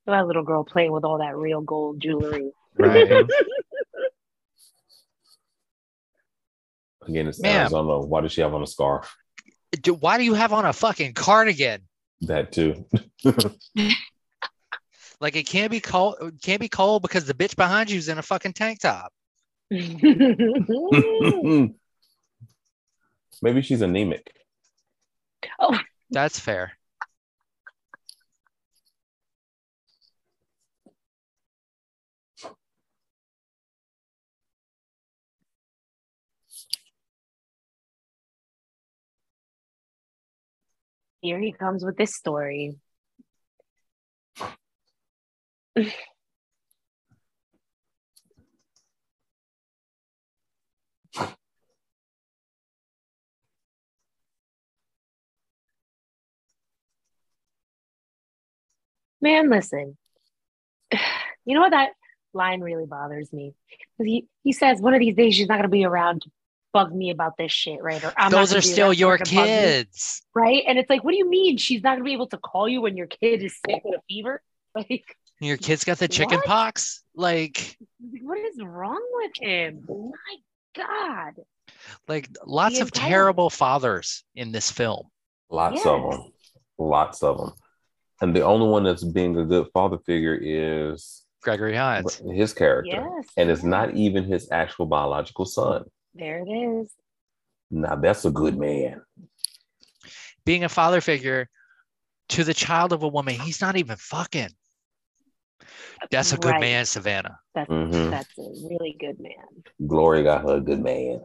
That 0.05 0.27
little 0.27 0.43
girl 0.43 0.63
playing 0.63 0.91
with 0.93 1.03
all 1.03 1.17
that 1.19 1.35
real 1.35 1.61
gold 1.61 1.99
jewelry. 1.99 2.51
Right. 2.75 3.11
Again, 7.07 7.27
it's 7.27 7.41
Ma'am. 7.41 7.61
Arizona. 7.61 7.99
Why 7.99 8.21
does 8.21 8.31
she 8.31 8.41
have 8.41 8.53
on 8.53 8.61
a 8.63 8.67
scarf? 8.67 9.15
Do- 9.81 9.95
Why 9.95 10.17
do 10.17 10.23
you 10.23 10.33
have 10.33 10.53
on 10.53 10.65
a 10.65 10.73
fucking 10.73 11.13
cardigan? 11.13 11.81
That 12.21 12.51
too. 12.51 12.85
Like 15.19 15.35
it 15.35 15.47
can't 15.47 15.71
be 15.71 15.79
cold. 15.79 16.17
It 16.21 16.39
can't 16.41 16.59
be 16.59 16.69
cold 16.69 17.01
because 17.01 17.25
the 17.25 17.33
bitch 17.33 17.55
behind 17.55 17.89
you 17.89 17.97
is 17.97 18.07
in 18.07 18.19
a 18.19 18.21
fucking 18.21 18.53
tank 18.53 18.81
top. 18.81 19.11
Maybe 19.71 20.45
she's 23.61 23.81
anemic. 23.81 24.31
Oh, 25.59 25.75
that's 26.11 26.39
fair. 26.39 26.73
Here 41.27 41.41
he 41.41 41.51
comes 41.51 41.83
with 41.83 41.97
this 41.97 42.15
story. 42.15 42.77
Man, 59.21 59.49
listen. 59.49 59.97
You 61.45 61.53
know 61.53 61.61
what 61.61 61.71
that 61.71 61.91
line 62.33 62.59
really 62.59 62.85
bothers 62.85 63.31
me? 63.31 63.53
He 63.97 64.27
he 64.43 64.51
says 64.51 64.81
one 64.81 64.93
of 64.93 64.99
these 64.99 65.15
days 65.15 65.33
she's 65.33 65.47
not 65.47 65.55
gonna 65.55 65.69
be 65.69 65.85
around 65.85 66.23
to 66.23 66.31
bug 66.77 66.93
me 66.93 67.09
about 67.09 67.37
this 67.37 67.51
shit, 67.51 67.81
right? 67.81 68.03
Or 68.03 68.13
I'm 68.17 68.31
Those 68.31 68.53
are 68.53 68.61
still 68.61 68.93
your 68.93 69.17
her 69.17 69.23
to 69.25 69.35
bug 69.35 69.45
me, 69.45 69.49
kids. 69.49 70.21
right? 70.35 70.63
And 70.67 70.77
it's 70.77 70.89
like, 70.89 71.03
what 71.03 71.11
do 71.11 71.17
you 71.17 71.29
mean 71.29 71.57
she's 71.57 71.81
not 71.83 71.93
gonna 71.95 72.03
be 72.03 72.13
able 72.13 72.27
to 72.27 72.37
call 72.37 72.67
you 72.69 72.81
when 72.81 72.95
your 72.95 73.07
kid 73.07 73.41
is 73.43 73.55
sick 73.65 73.81
with 73.83 73.99
a 73.99 74.01
fever? 74.09 74.41
Like, 74.75 75.15
Your 75.39 75.57
kid's 75.57 75.83
got 75.83 75.97
the 75.97 76.07
chicken 76.07 76.37
What? 76.37 76.45
pox. 76.45 77.01
Like, 77.15 77.77
what 78.21 78.37
is 78.37 78.57
wrong 78.63 79.01
with 79.13 79.31
him? 79.41 79.83
My 79.87 80.35
God. 80.83 81.33
like 82.07 82.29
lots 82.45 82.75
The 82.75 82.81
of 82.83 82.87
entire- 82.89 83.09
terrible 83.09 83.49
fathers 83.49 84.23
in 84.35 84.51
this 84.51 84.69
film. 84.69 85.07
Lots 85.49 85.83
of 85.85 86.11
them. 86.11 86.31
Lots 86.77 87.23
of 87.23 87.37
them. 87.39 87.51
And 88.21 88.35
the 88.35 88.41
only 88.41 88.67
one 88.67 88.83
that's 88.83 89.03
being 89.03 89.35
a 89.37 89.45
good 89.45 89.67
father 89.73 89.97
figure 90.05 90.37
is 90.39 91.23
Gregory 91.41 91.75
Hines. 91.75 92.21
his 92.41 92.53
character. 92.53 92.91
Yes. 93.01 93.25
And 93.37 93.49
it's 93.49 93.63
not 93.63 93.95
even 93.95 94.25
his 94.25 94.47
actual 94.51 94.85
biological 94.85 95.45
son. 95.45 95.85
There 96.17 96.39
it 96.39 96.49
is. 96.49 96.89
Now 97.69 97.95
that's 97.95 98.25
a 98.25 98.31
good 98.31 98.57
man. 98.57 99.01
Being 100.45 100.63
a 100.63 100.69
father 100.69 101.01
figure 101.01 101.49
to 102.29 102.43
the 102.43 102.53
child 102.53 102.93
of 102.93 103.03
a 103.03 103.07
woman 103.07 103.35
he's 103.35 103.61
not 103.61 103.77
even 103.77 103.97
fucking. 103.97 104.49
That's 106.11 106.31
a 106.31 106.37
good 106.37 106.51
Right. 106.51 106.61
man, 106.61 106.85
Savannah. 106.85 107.39
That's 107.53 107.69
Mhm. 107.69 108.11
that's 108.11 108.37
a 108.37 108.67
really 108.67 108.95
good 108.99 109.19
man. 109.19 109.63
Glory 109.85 110.23
got 110.23 110.43
her 110.43 110.55
a 110.55 110.61
good 110.61 110.79
man. 110.79 111.21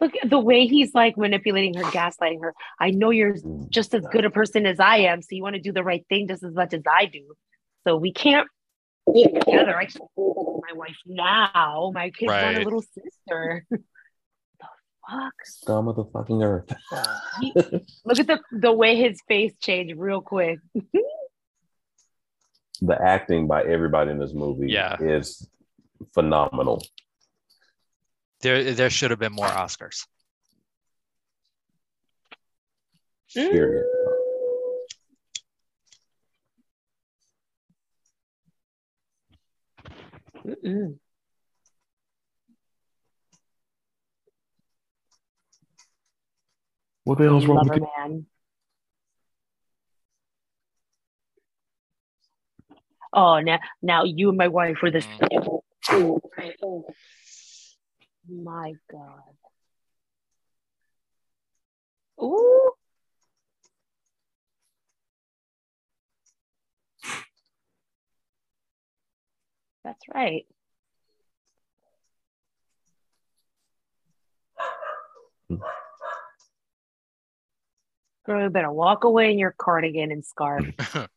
Look 0.00 0.14
at 0.22 0.30
the 0.30 0.38
way 0.38 0.66
he's 0.66 0.94
like 0.94 1.18
manipulating 1.18 1.74
her, 1.74 1.84
gaslighting 1.84 2.40
her. 2.40 2.54
I 2.78 2.90
know 2.90 3.10
you're 3.10 3.36
just 3.68 3.94
as 3.94 4.06
good 4.06 4.24
a 4.24 4.30
person 4.30 4.64
as 4.66 4.80
I 4.80 4.98
am, 4.98 5.20
so 5.20 5.28
you 5.32 5.42
want 5.42 5.56
to 5.56 5.60
do 5.60 5.72
the 5.72 5.84
right 5.84 6.04
thing 6.08 6.26
just 6.26 6.42
as 6.42 6.54
much 6.54 6.72
as 6.72 6.82
I 6.90 7.04
do. 7.06 7.34
So 7.86 7.96
we 7.96 8.12
can't 8.12 8.48
be 9.12 9.24
together. 9.24 9.76
I 9.76 9.84
can't 9.86 9.98
be 10.16 10.16
with 10.16 10.62
my 10.70 10.76
wife 10.76 10.96
now. 11.06 11.90
My 11.94 12.10
kids 12.10 12.30
want 12.30 12.58
a 12.58 12.62
little 12.62 12.82
sister. 12.82 13.64
the 13.70 13.78
fuck? 15.08 15.32
Scum 15.44 15.88
of 15.88 15.96
the 15.96 16.04
fucking 16.04 16.42
earth. 16.42 16.72
He- 17.40 17.52
look 18.04 18.18
at 18.18 18.26
the 18.26 18.40
the 18.52 18.72
way 18.72 18.96
his 18.96 19.20
face 19.28 19.52
changed 19.60 19.94
real 19.96 20.20
quick. 20.20 20.58
the 22.82 23.00
acting 23.02 23.46
by 23.46 23.62
everybody 23.62 24.10
in 24.10 24.18
this 24.18 24.32
movie 24.32 24.68
Yeah. 24.70 24.96
is 25.00 25.46
phenomenal. 26.14 26.82
There, 28.40 28.72
there 28.72 28.88
should 28.88 29.10
have 29.10 29.20
been 29.20 29.34
more 29.34 29.46
Oscars. 29.46 30.06
Period. 33.34 33.84
Mm. 33.84 33.99
Mm-mm. 40.46 40.98
What 47.04 47.18
the 47.18 47.24
hell's 47.24 47.46
wrong 47.46 47.64
with 47.64 47.74
Lover 47.74 47.76
you? 47.76 47.88
man. 47.98 48.26
Oh, 53.12 53.40
now 53.40 53.58
now 53.82 54.04
you 54.04 54.28
and 54.28 54.38
my 54.38 54.48
wife 54.48 54.76
were 54.82 54.90
the 54.90 54.98
mm. 54.98 55.18
same. 55.30 55.60
Oh, 55.90 56.20
oh. 56.62 56.84
My 58.28 58.74
God. 58.90 59.22
Ooh. 62.22 62.72
That's 69.84 70.02
right. 70.12 70.46
Girl, 78.26 78.42
you 78.42 78.50
better 78.50 78.70
walk 78.70 79.04
away 79.04 79.32
in 79.32 79.38
your 79.38 79.54
cardigan 79.56 80.12
and 80.12 80.24
scarf 80.24 80.66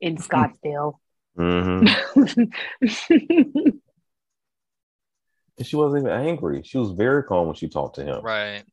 in 0.00 0.16
Scottsdale. 0.16 0.94
hmm 1.36 1.86
And 5.58 5.66
she 5.66 5.76
wasn't 5.76 6.06
even 6.06 6.18
angry. 6.18 6.62
She 6.64 6.78
was 6.78 6.92
very 6.92 7.22
calm 7.22 7.46
when 7.46 7.54
she 7.54 7.68
talked 7.68 7.96
to 7.96 8.02
him. 8.04 8.22
right. 8.22 8.64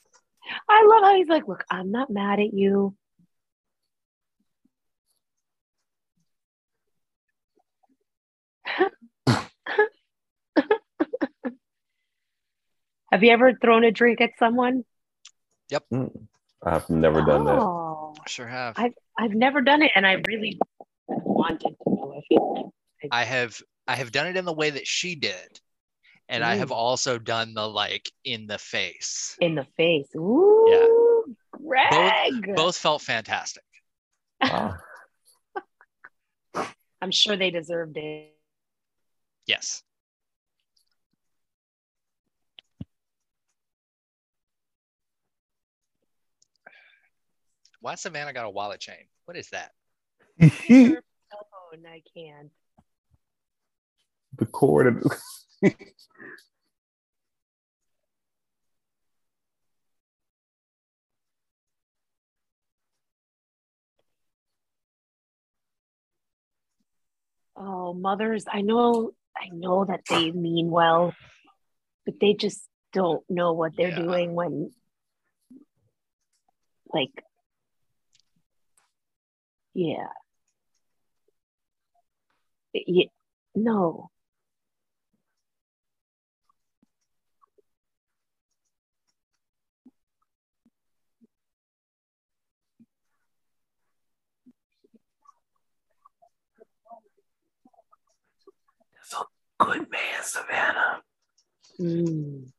I 0.69 0.85
love 0.87 1.03
how 1.03 1.15
he's 1.17 1.27
like, 1.27 1.45
look, 1.45 1.65
I'm 1.69 1.91
not 1.91 2.09
mad 2.09 2.39
at 2.39 2.53
you. 2.53 2.95
Have 13.11 13.23
you 13.23 13.31
ever 13.31 13.53
thrown 13.53 13.83
a 13.83 13.91
drink 13.91 14.21
at 14.21 14.31
someone? 14.37 14.83
Mm. 15.71 16.27
I've 16.63 16.89
never 16.89 17.21
done 17.21 17.45
that. 17.45 17.59
Oh, 17.59 18.15
Sure 18.27 18.47
have. 18.47 18.75
I've, 18.77 18.93
I've 19.17 19.33
never 19.33 19.61
done 19.61 19.81
it, 19.81 19.91
and 19.95 20.05
I 20.05 20.21
really 20.27 20.59
wanted 21.07 21.75
to. 21.83 22.13
I 22.17 22.21
feel 22.27 22.73
like 23.03 23.09
I 23.11 23.23
have 23.23 23.61
I 23.87 23.95
have 23.95 24.11
done 24.11 24.27
it 24.27 24.37
in 24.37 24.45
the 24.45 24.53
way 24.53 24.71
that 24.71 24.87
she 24.87 25.15
did. 25.15 25.59
And 26.29 26.43
I 26.43 26.55
have 26.55 26.73
also 26.73 27.17
done 27.17 27.53
the 27.53 27.65
like 27.65 28.11
in 28.25 28.47
the 28.47 28.57
face. 28.57 29.37
in 29.39 29.55
the 29.55 29.65
face. 29.77 30.09
Ooh, 30.13 31.23
Greg. 31.51 32.53
Both 32.53 32.75
felt 32.75 33.01
fantastic. 33.01 33.63
Wow. 34.41 34.75
I'm 37.01 37.11
sure 37.11 37.37
they 37.37 37.49
deserved 37.49 37.95
it. 37.95 38.33
Yes. 39.45 39.83
Why 47.87 47.95
Savannah 47.95 48.33
got 48.33 48.43
a 48.45 48.49
wallet 48.49 48.81
chain? 48.81 49.07
What 49.23 49.37
is 49.37 49.47
that? 49.51 49.71
Phone, 50.41 50.99
I 51.87 52.01
can't. 52.13 52.51
the 54.37 54.45
cord. 54.45 54.87
And- 54.87 55.73
Oh, 67.55 67.93
mothers, 67.93 68.43
I 68.51 68.63
know, 68.63 69.11
I 69.33 69.47
know 69.53 69.85
that 69.85 70.01
they 70.09 70.31
mean 70.31 70.69
well, 70.69 71.13
but 72.05 72.15
they 72.19 72.33
just 72.33 72.67
don't 72.91 73.23
know 73.29 73.53
what 73.53 73.77
they're 73.77 73.91
Yeah. 73.91 73.95
doing 73.95 74.33
when, 74.33 74.71
like, 76.93 77.23
yeah. 79.77 80.07
Yeah, 82.73 83.05
no. 83.53 84.09
Good 99.59 99.89
man, 99.89 100.21
Savannah. 100.21 101.01
Mm. 101.79 102.51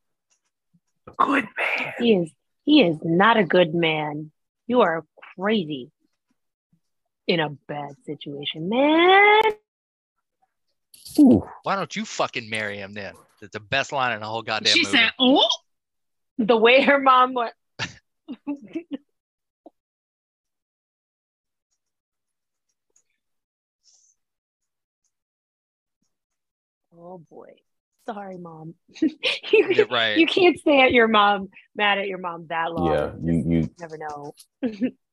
Good 1.16 1.44
man. 1.44 1.92
He 1.98 2.14
is, 2.14 2.32
he 2.64 2.82
is 2.82 2.98
not 3.02 3.36
a 3.36 3.44
good 3.44 3.74
man. 3.74 4.30
You 4.66 4.80
are 4.80 5.04
crazy 5.36 5.90
in 7.28 7.38
a 7.40 7.50
bad 7.68 7.94
situation, 8.04 8.68
man. 8.68 9.40
Ooh. 11.20 11.46
Why 11.62 11.76
don't 11.76 11.94
you 11.94 12.04
fucking 12.04 12.50
marry 12.50 12.78
him 12.78 12.94
then? 12.94 13.14
That's 13.40 13.52
the 13.52 13.60
best 13.60 13.92
line 13.92 14.12
in 14.14 14.20
the 14.20 14.26
whole 14.26 14.42
goddamn 14.42 14.72
she 14.72 14.82
movie. 14.82 14.96
said, 14.96 15.12
"Oh." 15.20 15.46
The 16.40 16.56
way 16.56 16.82
her 16.82 17.00
mom 17.00 17.34
went. 17.34 17.52
oh 26.96 27.18
boy. 27.18 27.50
Sorry, 28.06 28.38
mom. 28.38 28.74
you, 29.02 29.10
Yeah, 29.52 29.84
right. 29.90 30.16
you 30.16 30.26
can't 30.26 30.56
stay 30.58 30.80
at 30.80 30.92
your 30.92 31.08
mom, 31.08 31.48
mad 31.74 31.98
at 31.98 32.06
your 32.06 32.18
mom 32.18 32.46
that 32.48 32.72
long. 32.72 32.86
Yeah, 32.86 33.12
you 33.22 33.44
you 33.46 33.70
never 33.80 33.98
know. 33.98 34.32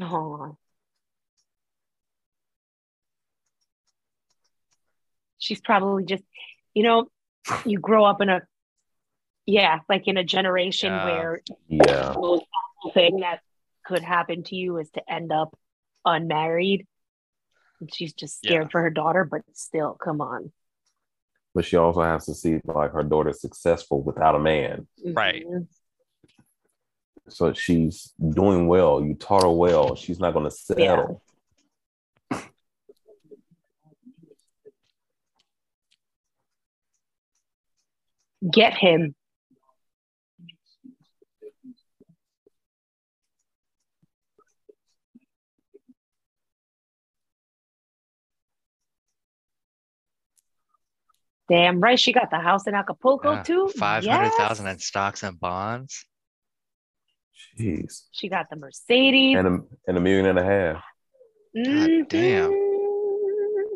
Oh. 0.00 0.56
She's 5.38 5.60
probably 5.60 6.04
just, 6.04 6.22
you 6.74 6.82
know, 6.82 7.06
you 7.64 7.78
grow 7.78 8.04
up 8.04 8.20
in 8.20 8.28
a, 8.28 8.42
yeah, 9.46 9.80
like 9.88 10.06
in 10.06 10.16
a 10.16 10.24
generation 10.24 10.92
Yeah. 10.92 11.04
where 11.04 11.40
yeah. 11.68 12.12
the 12.12 12.18
most 12.20 12.44
awful 12.78 12.92
thing 12.92 13.20
that 13.20 13.40
could 13.84 14.02
happen 14.02 14.42
to 14.44 14.56
you 14.56 14.76
is 14.78 14.90
to 14.90 15.12
end 15.12 15.32
up 15.32 15.56
unmarried. 16.04 16.86
And 17.80 17.92
she's 17.92 18.12
just 18.12 18.38
scared 18.38 18.64
Yeah. 18.64 18.68
for 18.68 18.82
her 18.82 18.90
daughter, 18.90 19.24
but 19.24 19.42
still, 19.54 19.94
come 19.94 20.20
on. 20.20 20.52
But 21.54 21.64
she 21.64 21.76
also 21.76 22.02
has 22.02 22.26
to 22.26 22.34
see 22.34 22.60
like 22.64 22.92
her 22.92 23.02
daughter 23.02 23.32
successful 23.32 24.02
without 24.02 24.34
a 24.36 24.38
man. 24.38 24.86
Right. 25.04 25.44
Mhm. 25.44 25.66
So 27.28 27.52
she's 27.52 28.12
doing 28.30 28.66
well. 28.66 29.02
You 29.02 29.14
taught 29.14 29.42
her 29.42 29.50
well. 29.50 29.94
She's 29.94 30.18
not 30.18 30.34
gonna 30.34 30.50
settle. 30.50 31.22
Get 38.50 38.74
him. 38.74 39.14
Damn 51.48 51.80
right, 51.80 51.98
she 51.98 52.12
got 52.12 52.30
the 52.30 52.38
house 52.38 52.68
in 52.68 52.74
Acapulco 52.74 53.32
Yeah, 53.32 53.42
too. 53.42 53.68
Five 53.76 54.06
hundred 54.06 54.32
thousand 54.34 54.66
Yes. 54.66 54.74
in 54.74 54.78
stocks 54.78 55.22
and 55.24 55.38
bonds. 55.38 56.06
Jeez. 57.58 58.04
She 58.12 58.28
got 58.28 58.46
the 58.50 58.56
Mercedes. 58.56 59.36
And 59.36 59.46
a 59.46 59.58
and 59.86 59.96
a 59.96 60.00
million 60.00 60.26
and 60.26 60.38
a 60.38 60.44
half. 60.44 60.82
God 61.56 62.08
damn. 62.08 62.50
Mm-hmm. 62.50 63.74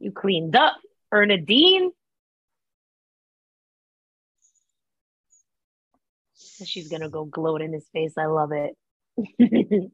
You 0.00 0.12
cleaned 0.12 0.56
up, 0.56 0.76
Bernadine. 1.10 1.90
She's 6.64 6.88
gonna 6.88 7.08
go 7.08 7.24
gloat 7.24 7.62
in 7.62 7.72
his 7.72 7.86
face. 7.92 8.14
I 8.18 8.26
love 8.26 8.50
it. 8.52 8.76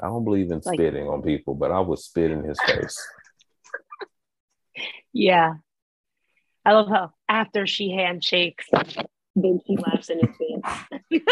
I 0.00 0.06
don't 0.06 0.24
believe 0.24 0.50
in 0.50 0.60
Like- 0.64 0.74
spitting 0.74 1.08
on 1.08 1.22
people, 1.22 1.54
but 1.54 1.70
I 1.70 1.80
would 1.80 1.98
spit 1.98 2.30
in 2.30 2.44
his 2.44 2.58
face. 2.60 2.96
yeah. 5.12 5.54
I 6.64 6.72
love 6.72 6.88
how 6.88 7.10
after 7.28 7.66
she 7.66 7.90
handshakes, 7.90 8.66
then 9.36 9.60
she 9.66 9.76
laughs 9.76 10.08
in 10.08 10.18
his 10.20 10.36
face. 10.36 11.00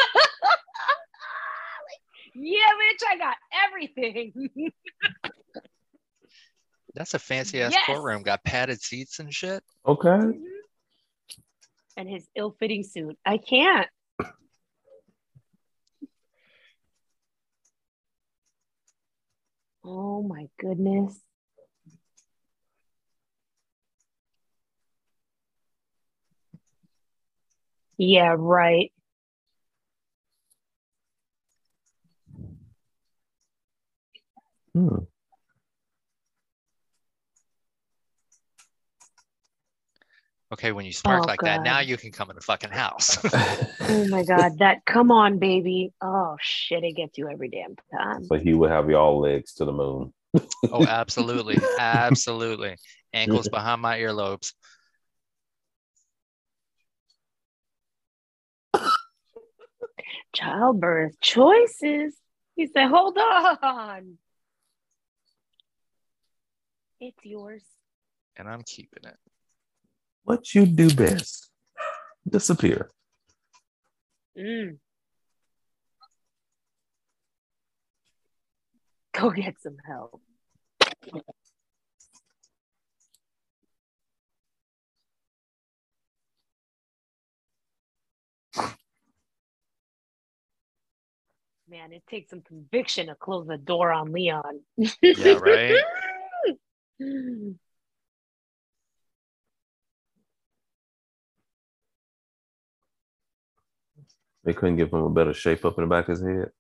yeah, 2.35 2.69
bitch, 2.81 3.03
I 3.09 3.17
got 3.19 3.37
everything. 3.67 4.51
That's 6.95 7.15
a 7.15 7.19
fancy 7.19 7.63
ass 7.63 7.73
Yes. 7.73 7.87
courtroom. 7.87 8.23
Got 8.23 8.45
padded 8.45 8.83
seats 8.83 9.19
and 9.19 9.33
shit. 9.33 9.63
Okay. 9.87 10.09
Mm-hmm. 10.09 10.45
and 11.97 12.09
his 12.09 12.27
ill-fitting 12.37 12.83
suit. 12.85 13.19
I 13.25 13.39
can't. 13.39 13.89
Oh 19.85 20.23
my 20.23 20.47
goodness. 20.61 21.19
Yeah, 28.03 28.35
right. 28.37 28.91
Hmm. 34.75 34.97
Okay, 40.53 40.73
when 40.73 40.85
you 40.85 40.93
spark 40.93 41.23
Oh, 41.23 41.27
like 41.29 41.41
that, 41.43 41.63
now 41.63 41.79
God. 41.79 41.87
you 41.87 41.97
can 41.97 42.11
come 42.11 42.29
in 42.31 42.35
the 42.37 42.43
fucking 42.43 42.71
house. 42.71 43.19
Oh 43.89 44.07
my 44.07 44.23
God, 44.25 44.59
that 44.59 44.85
come 44.85 45.11
on, 45.11 45.39
baby. 45.39 45.93
Oh 46.01 46.37
shit, 46.41 46.83
it 46.83 46.93
gets 46.97 47.19
you 47.19 47.29
every 47.29 47.49
damn 47.49 47.75
time. 47.93 48.25
so 48.25 48.37
he 48.37 48.55
would 48.55 48.71
have 48.71 48.89
y'all 48.91 49.21
legs 49.21 49.55
to 49.55 49.65
the 49.65 49.73
moon. 49.73 50.13
oh, 50.73 50.85
absolutely. 50.87 51.59
Absolutely. 51.79 52.77
Ankles 53.13 53.49
behind 53.49 53.81
my 53.83 53.99
earlobes. 53.99 54.55
Childbirth 60.35 61.21
choices. 61.21 62.15
He 62.57 62.67
said, 62.67 62.89
hold 62.89 63.19
on. 63.19 64.19
It's 67.01 67.19
yours. 67.25 67.63
And 68.37 68.49
I'm 68.49 68.63
keeping 68.63 69.05
it. 69.05 69.17
What 70.25 70.55
you 70.55 70.67
do 70.67 70.95
best? 70.95 71.51
Disappear. 72.29 72.91
Mm. 74.39 74.79
Go 79.13 79.31
get 79.31 79.55
some 79.61 79.77
help. 79.87 80.21
Man, 91.73 91.91
it 91.95 92.03
takes 92.07 92.29
some 92.29 92.43
conviction 92.43 93.07
to 93.07 93.15
close 93.15 93.47
the 93.47 93.57
door 93.57 93.93
on 93.93 94.13
Leon. 94.13 94.61
Yeah, 94.77 95.39
right? 95.39 95.75
They 104.45 104.53
couldn't 104.53 104.77
give 104.77 104.93
him 104.93 105.01
a 105.01 105.09
better 105.09 105.33
shape 105.33 105.65
up 105.65 105.79
in 105.79 105.85
the 105.85 105.89
back 105.89 106.11
of 106.11 106.19
his 106.19 106.21
head. 106.27 106.51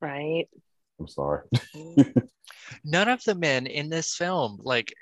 right? 0.00 0.48
I'm 1.00 1.08
sorry. 1.08 1.42
None 2.84 3.08
of 3.08 3.24
the 3.24 3.34
men 3.34 3.66
in 3.66 3.90
this 3.90 4.14
film, 4.14 4.60
like 4.62 4.94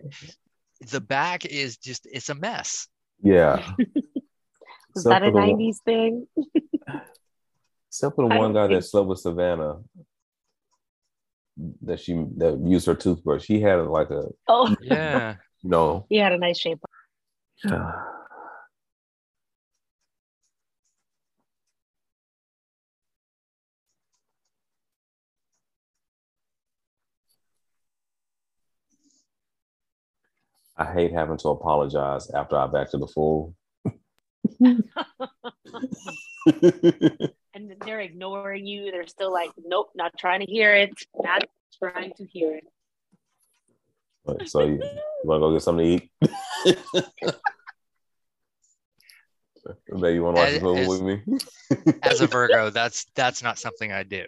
the 0.90 1.02
back 1.02 1.44
is 1.44 1.76
just 1.76 2.08
it's 2.10 2.30
a 2.30 2.34
mess. 2.34 2.88
Yeah. 3.22 3.72
Is 4.96 5.04
that 5.04 5.22
a 5.22 5.26
for 5.26 5.32
the 5.32 5.36
one- 5.38 5.58
90s 5.58 5.76
thing? 5.84 6.26
Except 7.92 8.16
for 8.16 8.26
the 8.26 8.34
I 8.34 8.38
one 8.38 8.54
don't 8.54 8.68
guy 8.70 8.74
that 8.74 8.84
slept 8.86 9.06
with 9.06 9.18
Savannah 9.18 9.80
that 11.82 12.00
she 12.00 12.14
that 12.38 12.58
used 12.64 12.86
her 12.86 12.94
toothbrush. 12.94 13.44
He 13.44 13.60
had 13.60 13.74
like 13.86 14.08
a 14.08 14.28
Oh, 14.48 14.74
Yeah. 14.80 15.36
you 15.62 15.68
know 15.68 16.06
he 16.08 16.16
had 16.16 16.32
a 16.32 16.38
nice 16.38 16.58
shape. 16.58 16.78
Yeah. 17.62 17.92
I 30.78 30.90
hate 30.94 31.12
having 31.12 31.36
to 31.36 31.48
apologize 31.48 32.30
after 32.30 32.56
I've 32.56 32.74
acted 32.74 33.02
the 33.02 33.06
fool. 33.06 33.54
and 37.70 37.80
they're 37.84 38.00
ignoring 38.00 38.66
you. 38.66 38.90
They're 38.90 39.06
still 39.06 39.32
like, 39.32 39.50
nope, 39.64 39.90
not 39.94 40.12
trying 40.18 40.40
to 40.40 40.46
hear 40.46 40.74
it. 40.74 40.92
Not 41.16 41.44
trying 41.78 42.12
to 42.16 42.24
hear 42.24 42.56
it. 42.56 42.64
But- 44.24 44.48
so 44.48 44.60
you, 44.60 44.74
you 44.74 44.80
wanna 45.24 45.40
go 45.40 45.52
get 45.52 45.62
something 45.62 46.00
to 46.00 46.04
eat? 46.04 46.10
Babe, 50.00 50.14
you 50.14 50.22
wanna 50.24 50.38
watch 50.38 50.48
As- 50.48 50.54
this 50.54 50.62
movie 50.62 50.80
as- 50.80 50.88
with 50.88 51.02
me? 51.02 51.22
As 52.02 52.20
a 52.20 52.26
Virgo, 52.26 52.70
that's 52.78 53.06
that's 53.14 53.42
not 53.42 53.58
something 53.58 53.92
I 53.92 54.02
do. 54.02 54.24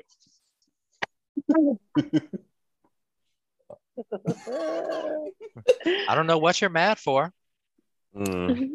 I 6.09 6.15
don't 6.15 6.27
know 6.27 6.39
what 6.39 6.61
you're 6.61 6.71
mad 6.71 6.99
for. 6.99 7.33
Mm, 8.17 8.71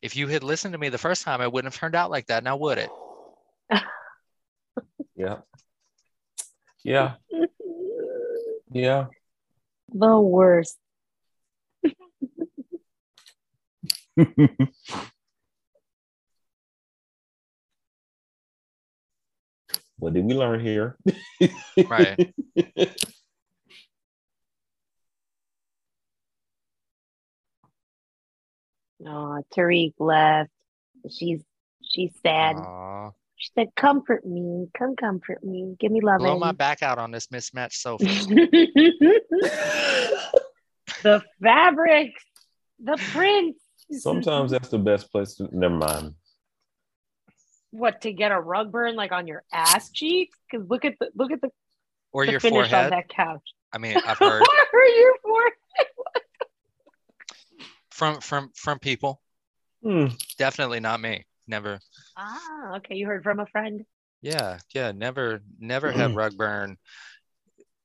If 0.00 0.14
you 0.16 0.28
had 0.28 0.44
listened 0.44 0.72
to 0.72 0.78
me 0.78 0.88
the 0.90 0.98
first 0.98 1.24
time, 1.24 1.40
it 1.40 1.52
wouldn't 1.52 1.72
have 1.72 1.80
turned 1.80 1.94
out 1.94 2.10
like 2.10 2.26
that. 2.26 2.44
Now 2.44 2.56
would 2.56 2.78
it? 2.78 2.90
yeah. 5.16 5.38
Yeah. 6.84 7.14
Yeah. 8.70 9.06
the 9.92 10.20
worst. 10.20 10.78
what 19.98 20.14
did 20.14 20.24
we 20.24 20.34
learn 20.34 20.60
here? 20.60 20.96
Right. 21.88 22.32
Oh, 29.06 29.42
Tariq 29.56 29.94
left. 29.98 30.50
She's 31.10 31.40
she's 31.82 32.12
sad. 32.22 32.56
Aw. 32.56 33.10
She 33.36 33.50
said, 33.54 33.68
"Comfort 33.76 34.26
me, 34.26 34.68
come 34.76 34.96
comfort 34.96 35.44
me, 35.44 35.76
give 35.78 35.92
me 35.92 36.00
love." 36.00 36.18
Blow 36.18 36.38
my 36.38 36.52
back 36.52 36.82
out 36.82 36.98
on 36.98 37.12
this 37.12 37.30
mismatched 37.30 37.80
sofa. 37.80 38.04
the 41.02 41.22
fabrics, 41.40 42.24
the 42.82 42.96
prints. 43.12 43.60
Sometimes 43.92 44.50
that's 44.50 44.68
the 44.68 44.78
best 44.78 45.10
place 45.12 45.36
to 45.36 45.48
never 45.56 45.76
mind. 45.76 46.14
what 47.70 48.00
to 48.02 48.12
get 48.12 48.32
a 48.32 48.40
rug 48.40 48.72
burn 48.72 48.96
like 48.96 49.12
on 49.12 49.26
your 49.26 49.44
ass 49.52 49.90
cheeks? 49.90 50.36
Because 50.50 50.68
look 50.68 50.84
at 50.84 50.94
the 50.98 51.10
look 51.14 51.30
at 51.30 51.40
the, 51.40 51.50
Or 52.12 52.26
the 52.26 52.32
your 52.32 52.40
finish 52.40 52.72
on 52.72 52.90
that 52.90 53.08
couch. 53.08 53.42
I 53.72 53.78
mean, 53.78 53.96
I've 54.04 54.18
heard 54.18 54.42
or 54.72 54.82
your 54.82 55.14
forehead. 55.22 55.54
From 57.98 58.20
from 58.20 58.50
from 58.54 58.78
people. 58.78 59.20
Hmm. 59.82 60.06
Definitely 60.38 60.78
not 60.80 61.00
me. 61.00 61.26
Never. 61.48 61.80
Ah, 62.16 62.76
okay. 62.76 62.94
You 62.94 63.06
heard 63.06 63.24
from 63.24 63.40
a 63.40 63.46
friend. 63.46 63.84
Yeah, 64.22 64.58
yeah. 64.74 64.92
Never, 64.92 65.40
never 65.58 65.90
had 65.92 66.14
rug 66.14 66.36
burn 66.36 66.76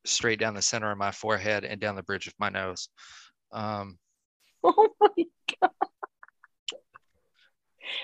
straight 0.05 0.39
down 0.39 0.53
the 0.53 0.61
center 0.61 0.91
of 0.91 0.97
my 0.97 1.11
forehead 1.11 1.63
and 1.63 1.79
down 1.79 1.95
the 1.95 2.03
bridge 2.03 2.27
of 2.27 2.33
my 2.39 2.49
nose. 2.49 2.89
Um, 3.51 3.97
Oh 4.63 4.89
my 5.01 5.09
god! 5.61 5.71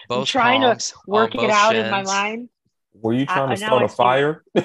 both 0.10 0.28
trying 0.28 0.62
to 0.62 0.94
work 1.08 1.34
it 1.36 1.38
both 1.42 1.52
out 1.52 1.76
in 1.76 1.90
my 1.90 2.04
mind. 2.04 2.50
Were 2.94 3.14
you 3.14 3.26
trying 3.26 3.50
I- 3.50 3.56
to 3.56 3.58
start 3.58 3.84
a 3.84 3.90
see. 3.90 3.96
fire? 3.96 4.44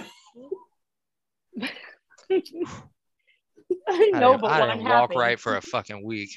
I 3.86 4.11
no, 4.12 4.32
didn't, 4.32 4.40
but 4.40 4.51
I 4.51 4.66
didn't 4.66 4.84
walk 4.84 4.92
happened? 4.92 5.20
right 5.20 5.38
for 5.40 5.57
a 5.57 5.62
fucking 5.62 6.03
week. 6.05 6.30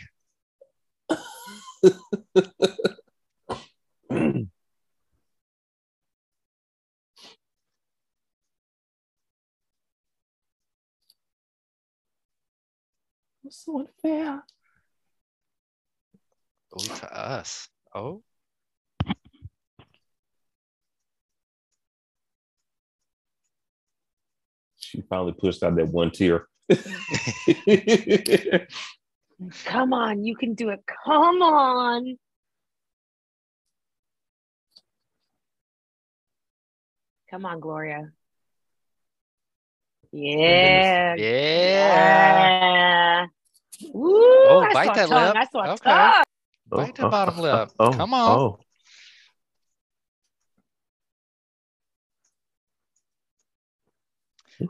So 13.49 13.79
unfair. 13.79 14.43
Oh, 16.73 16.83
to 16.83 17.17
us. 17.17 17.67
Oh, 17.95 18.23
She 24.79 25.01
finally 25.01 25.33
pushed 25.33 25.63
out 25.63 25.75
that 25.75 25.87
one 25.89 26.11
tear. 26.11 26.47
Come 29.65 29.93
on, 29.93 30.23
you 30.23 30.35
can 30.35 30.55
do 30.55 30.69
it. 30.69 30.83
Come 31.05 31.41
on. 31.41 32.17
Come 37.29 37.45
on, 37.45 37.59
Gloria. 37.59 38.09
Yeah. 40.11 41.15
yeah. 41.15 41.17
Yeah. 41.17 43.25
Woo, 43.93 44.11
Oh, 44.11 44.63
I 44.63 44.73
bite 44.73 44.87
saw 44.87 44.93
that 44.93 45.09
tongue. 45.09 45.23
lip. 45.23 45.35
I 45.35 45.45
saw 45.45 45.73
Okay. 45.73 45.91
tongue. 45.91 46.23
Oh, 46.71 46.77
bite 46.77 46.95
the 46.95 47.05
oh, 47.05 47.09
bottom 47.09 47.35
oh, 47.37 47.41
lip. 47.41 47.71
Oh, 47.79 47.91
Come 47.91 48.13
on. 48.13 48.39
Oh. 48.39 48.59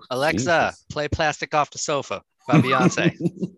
Alexa, 0.10 0.70
Jesus. 0.72 0.86
play 0.90 1.08
Plastic 1.08 1.54
Off 1.54 1.70
the 1.70 1.78
Sofa 1.78 2.24
by 2.48 2.60
Beyonce. 2.60 3.16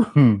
Hmm. 0.00 0.36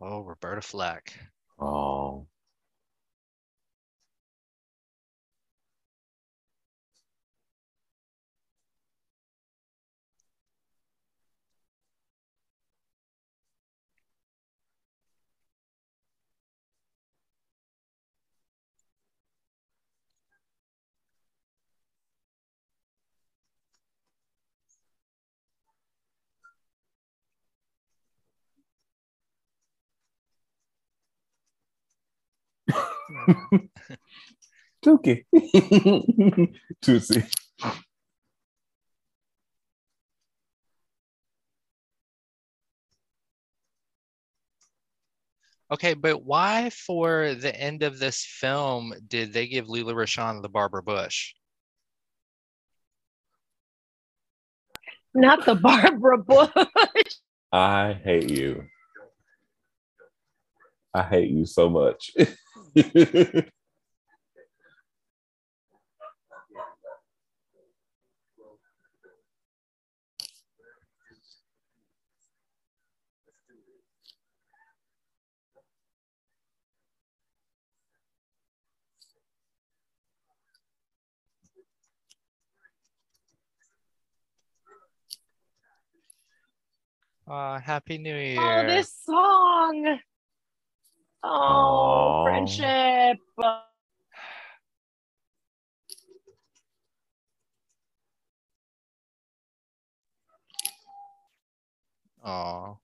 Oh, 0.00 0.20
Roberta 0.22 0.60
Flack. 0.62 1.18
oh. 1.58 2.26
Tuki. 34.84 35.24
Tootsie. 36.82 37.24
Okay, 45.72 45.94
but 45.94 46.24
why 46.24 46.70
for 46.70 47.34
the 47.34 47.54
end 47.54 47.84
of 47.84 48.00
this 48.00 48.24
film 48.24 48.92
did 49.06 49.32
they 49.32 49.46
give 49.46 49.68
Lela 49.68 49.94
Rochon 49.94 50.42
the 50.42 50.48
Barbara 50.48 50.82
Bush? 50.82 51.32
Not 55.14 55.44
the 55.46 55.54
Barbara 55.54 56.18
Bush. 56.18 56.50
I 57.52 57.92
hate 57.92 58.30
you. 58.30 58.64
I 60.92 61.02
hate 61.02 61.30
you 61.30 61.46
so 61.46 61.70
much. 61.70 62.10
Uh, 87.30 87.60
Happy 87.60 87.96
New 87.96 88.16
Year. 88.16 88.40
Oh, 88.40 88.66
this 88.66 88.92
song. 89.06 90.00
Oh, 91.22 91.28
Aw. 91.28 92.24
friendship. 92.24 93.18
Oh. 102.24 102.78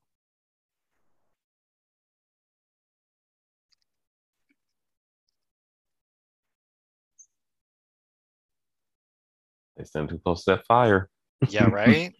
they 9.76 9.84
stand 9.84 10.08
too 10.08 10.18
close 10.18 10.44
to 10.44 10.52
that 10.52 10.66
fire. 10.66 11.10
Yeah, 11.48 11.68
right? 11.68 12.14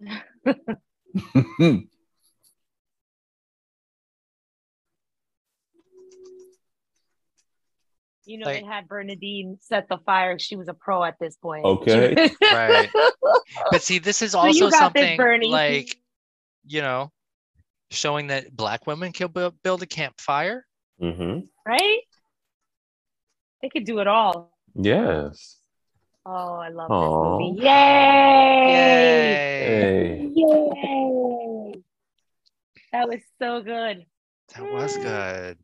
You 8.26 8.38
know, 8.38 8.46
Like- 8.46 8.60
they 8.62 8.66
had 8.66 8.88
Bernadine 8.88 9.58
set 9.60 9.88
the 9.88 9.98
fire. 9.98 10.38
She 10.38 10.56
was 10.56 10.68
a 10.68 10.74
pro 10.74 11.02
at 11.04 11.18
this 11.20 11.36
point. 11.36 11.64
Okay. 11.64 12.30
Right. 12.42 12.90
But 13.70 13.82
see, 13.82 13.98
this 13.98 14.20
is 14.22 14.34
also 14.34 14.52
you 14.66 14.70
got 14.70 14.92
this, 14.94 15.16
something 15.16 15.50
like, 15.50 15.96
you 16.66 16.80
know, 16.82 17.10
showing 17.90 18.26
that 18.28 18.54
black 18.54 18.86
women 18.86 19.12
can 19.12 19.28
build, 19.28 19.54
build 19.62 19.82
a 19.82 19.86
campfire. 19.86 20.66
hmm 21.00 21.40
right? 21.64 22.00
They 23.62 23.68
could 23.68 23.84
do 23.84 23.98
it 24.00 24.06
all. 24.06 24.52
Yes. 24.74 25.58
Oh, 26.24 26.54
I 26.56 26.68
love 26.70 26.90
Aw. 26.90 27.38
this 27.38 27.48
movie. 27.48 27.62
Yay! 27.62 28.72
Yay. 30.26 30.32
Yay! 30.34 31.82
That 32.92 33.08
was 33.08 33.20
so 33.40 33.62
good. 33.62 34.04
That 34.54 34.72
was 34.72 34.96
good. 34.96 35.58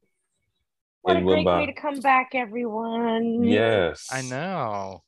What 1.02 1.16
And 1.16 1.28
a 1.28 1.30
great 1.30 1.44
way 1.46 1.66
to 1.66 1.72
come 1.72 2.00
back, 2.00 2.30
everyone. 2.34 3.42
Yes. 3.44 4.08
I 4.12 4.22
know. 4.22 5.02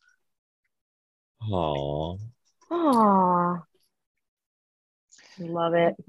Aw. 1.51 2.17
Aw. 2.71 3.63
Love 5.39 5.75
it. 5.75 5.95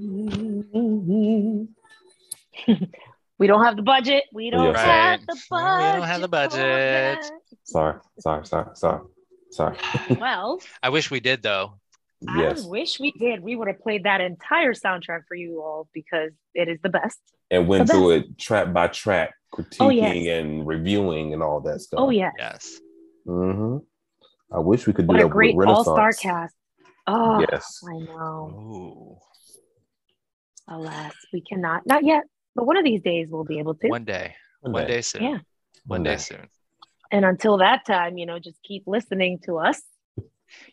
we 3.38 3.48
don't 3.48 3.64
have 3.64 3.76
the 3.76 3.82
budget. 3.82 4.24
We 4.34 4.50
don't 4.50 4.74
Yes, 4.74 4.78
have 4.86 5.20
sir. 5.22 5.26
the 5.28 5.34
We 5.34 5.40
budget. 5.50 5.96
don't 6.00 6.08
have 6.08 6.22
the 6.22 6.28
budget. 6.28 7.26
Sorry. 7.64 8.00
Sorry. 8.20 8.46
Sorry. 8.46 8.68
Sorry. 8.76 9.02
Sorry. 9.52 9.78
Well, 10.20 10.60
I 10.84 10.90
wish 10.90 11.10
we 11.12 11.20
did 11.20 11.42
though. 11.44 11.80
yes. 12.22 12.66
I 12.66 12.68
wish 12.68 13.00
we 13.00 13.12
did. 13.12 13.42
We 13.42 13.56
would 13.56 13.68
have 13.68 13.80
played 13.80 14.04
that 14.04 14.22
entire 14.22 14.74
soundtrack 14.74 15.22
for 15.28 15.36
you 15.36 15.62
all 15.62 15.88
because 15.94 16.32
it 16.54 16.68
is 16.68 16.80
the 16.82 16.90
best. 16.90 17.20
And 17.52 17.68
went 17.68 17.88
the 17.88 17.94
through 17.94 18.12
it 18.12 18.38
track 18.40 18.74
by 18.74 18.88
track, 18.88 19.34
critiquing 19.56 19.78
Oh, 19.80 19.90
yes. 19.90 20.40
and 20.40 20.68
reviewing 20.68 21.34
and 21.34 21.42
all 21.42 21.62
that 21.62 21.82
stuff. 21.82 22.00
Oh 22.02 22.10
yeah. 22.10 22.32
Yes. 22.38 22.80
Mm-hmm. 23.28 23.78
I 24.56 24.60
wish 24.60 24.86
we 24.88 24.94
could 24.94 25.06
do 25.08 25.14
What 25.14 25.20
that 25.20 25.26
a 25.26 25.30
great 25.30 25.56
with 25.56 25.68
all-star 25.68 26.14
cast. 26.14 26.56
Oh, 27.08 27.40
Yes. 27.52 27.82
I 27.88 27.98
know. 28.00 28.52
Ooh. 28.74 29.18
Alas, 30.68 31.14
we 31.32 31.42
cannot. 31.42 31.86
Not 31.86 32.04
yet, 32.04 32.24
but 32.56 32.66
one 32.66 32.78
of 32.78 32.84
these 32.84 33.02
days 33.02 33.28
we'll 33.30 33.44
be 33.44 33.60
able 33.60 33.76
to. 33.76 33.88
One 33.88 34.06
day. 34.06 34.36
One 34.62 34.88
day 34.88 35.02
soon. 35.02 35.24
Yeah. 35.24 35.38
One 35.86 36.04
day 36.04 36.18
soon. 36.18 36.48
And 37.12 37.24
until 37.24 37.58
that 37.58 37.86
time, 37.86 38.18
you 38.18 38.26
know, 38.26 38.40
just 38.40 38.62
keep 38.64 38.84
listening 38.88 39.40
to 39.46 39.58
us. 39.60 39.82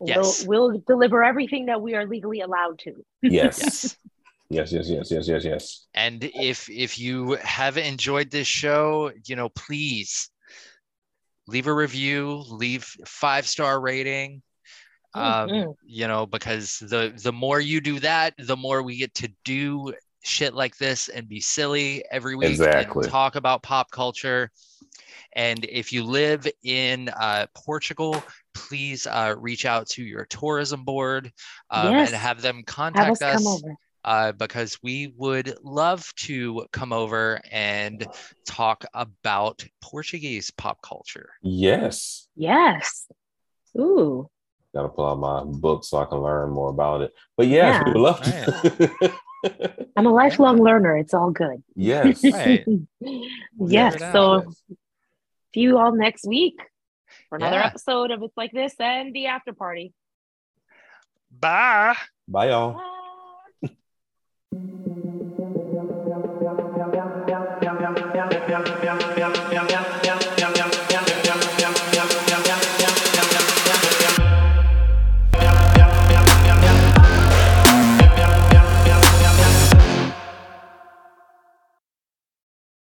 Yes. 0.01 0.47
We'll, 0.47 0.71
we'll 0.71 0.83
deliver 0.87 1.23
everything 1.23 1.67
that 1.67 1.83
we 1.83 1.95
are 1.95 2.07
legally 2.07 2.41
allowed 2.41 2.79
to. 2.81 3.05
Yes. 3.23 3.61
Yes. 3.63 3.97
Yes. 4.53 4.73
Yes. 4.73 4.89
Yes. 4.89 5.11
Yes. 5.11 5.29
Yes. 5.29 5.45
Yes. 5.45 5.87
And 5.95 6.25
if 6.35 6.69
if 6.71 6.99
you 6.99 7.33
have 7.43 7.77
enjoyed 7.77 8.31
this 8.31 8.47
show, 8.47 9.13
you 9.27 9.37
know, 9.37 9.49
please 9.51 10.31
leave 11.47 11.67
a 11.67 11.75
review, 11.75 12.45
leave 12.49 12.85
five 13.07 13.47
star 13.47 13.81
rating. 13.81 14.43
Um, 15.15 15.51
Mhm. 15.51 15.75
you 15.85 16.09
know, 16.09 16.25
because 16.27 16.79
the 16.79 17.13
the 17.23 17.33
more 17.33 17.61
you 17.61 17.81
do 17.81 18.01
that, 18.01 18.35
the 18.39 18.57
more 18.57 18.83
we 18.83 18.97
get 18.97 19.13
to 19.15 19.29
do 19.45 19.93
shit 20.25 20.55
like 20.55 20.77
this 20.77 21.09
and 21.09 21.29
be 21.29 21.41
silly 21.41 22.05
every 22.11 22.37
week 22.37 22.49
Exactly. 22.51 23.03
and 23.05 23.11
talk 23.11 23.35
about 23.35 23.63
pop 23.63 23.91
culture. 23.91 24.51
And 25.35 25.65
if 25.65 25.93
you 25.93 26.05
live 26.05 26.47
in 26.63 27.09
uh, 27.09 27.47
Portugal, 27.55 28.23
please 28.55 29.07
uh, 29.07 29.35
reach 29.39 29.67
out 29.67 29.89
to 29.91 30.03
your 30.03 30.27
tourism 30.27 30.85
board 30.85 31.33
um, 31.71 31.93
Yes. 31.93 32.09
and 32.09 32.17
have 32.17 32.41
them 32.41 32.57
Have 32.57 32.67
contact 32.67 33.11
us 33.11 33.23
us 33.23 33.35
come 33.45 33.47
over. 33.47 33.75
Uh, 34.05 34.33
because 34.33 34.79
we 34.83 35.13
would 35.17 35.55
love 35.63 36.13
to 36.17 36.67
come 36.73 36.93
over 36.93 37.41
and 37.51 38.07
talk 38.47 38.85
about 38.95 39.65
Portuguese 39.81 40.51
pop 40.51 40.81
culture. 40.83 41.31
Yes. 41.43 42.27
Yes. 42.37 43.07
Ooh. 43.79 44.29
Gotta 44.75 44.89
pull 44.89 45.07
out 45.07 45.19
my 45.19 45.45
book 45.45 45.85
so 45.85 45.99
I 45.99 46.07
can 46.07 46.19
learn 46.19 46.51
more 46.51 46.71
about 46.71 47.03
it. 47.03 47.13
But 47.37 47.47
yes, 47.47 47.81
Yeah. 47.81 47.85
we 47.85 47.93
would 47.93 48.01
love 48.01 48.23
to. 48.23 49.13
I'm 49.97 50.07
a 50.07 50.13
lifelong 50.13 50.63
learner. 50.63 50.97
It's 50.97 51.13
all 51.15 51.31
good. 51.31 51.63
yes. 51.75 52.23
Right. 52.33 52.65
yes. 53.59 53.99
So 54.13 54.53
see 55.53 55.61
you 55.61 55.79
all 55.79 55.93
next 55.95 56.27
week 56.27 56.59
for 57.29 57.37
another 57.37 57.57
Yeah. 57.57 57.67
episode 57.67 58.11
of 58.11 58.23
It's 58.23 58.37
Like 58.37 58.53
This 58.53 58.75
and 58.81 59.13
the 59.15 59.27
after 59.27 59.53
party. 59.53 59.93
Bye. 61.31 61.97
Bye, 62.29 62.49
y'all. 62.51 62.73
Bye. 62.75 62.99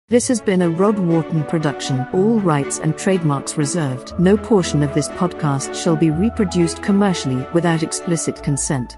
This 0.09 0.27
has 0.29 0.41
been 0.41 0.63
a 0.63 0.69
Rod 0.71 0.97
Wharton 0.97 1.43
production, 1.43 2.03
all 2.13 2.39
rights 2.39 2.79
and 2.79 2.97
trademarks 2.97 3.59
reserved. 3.59 4.19
No 4.19 4.35
portion 4.35 4.81
of 4.81 4.91
this 4.95 5.07
podcast 5.09 5.75
shall 5.75 5.95
be 5.95 6.09
reproduced 6.09 6.81
commercially 6.81 7.45
without 7.53 7.83
explicit 7.83 8.41
consent. 8.41 8.97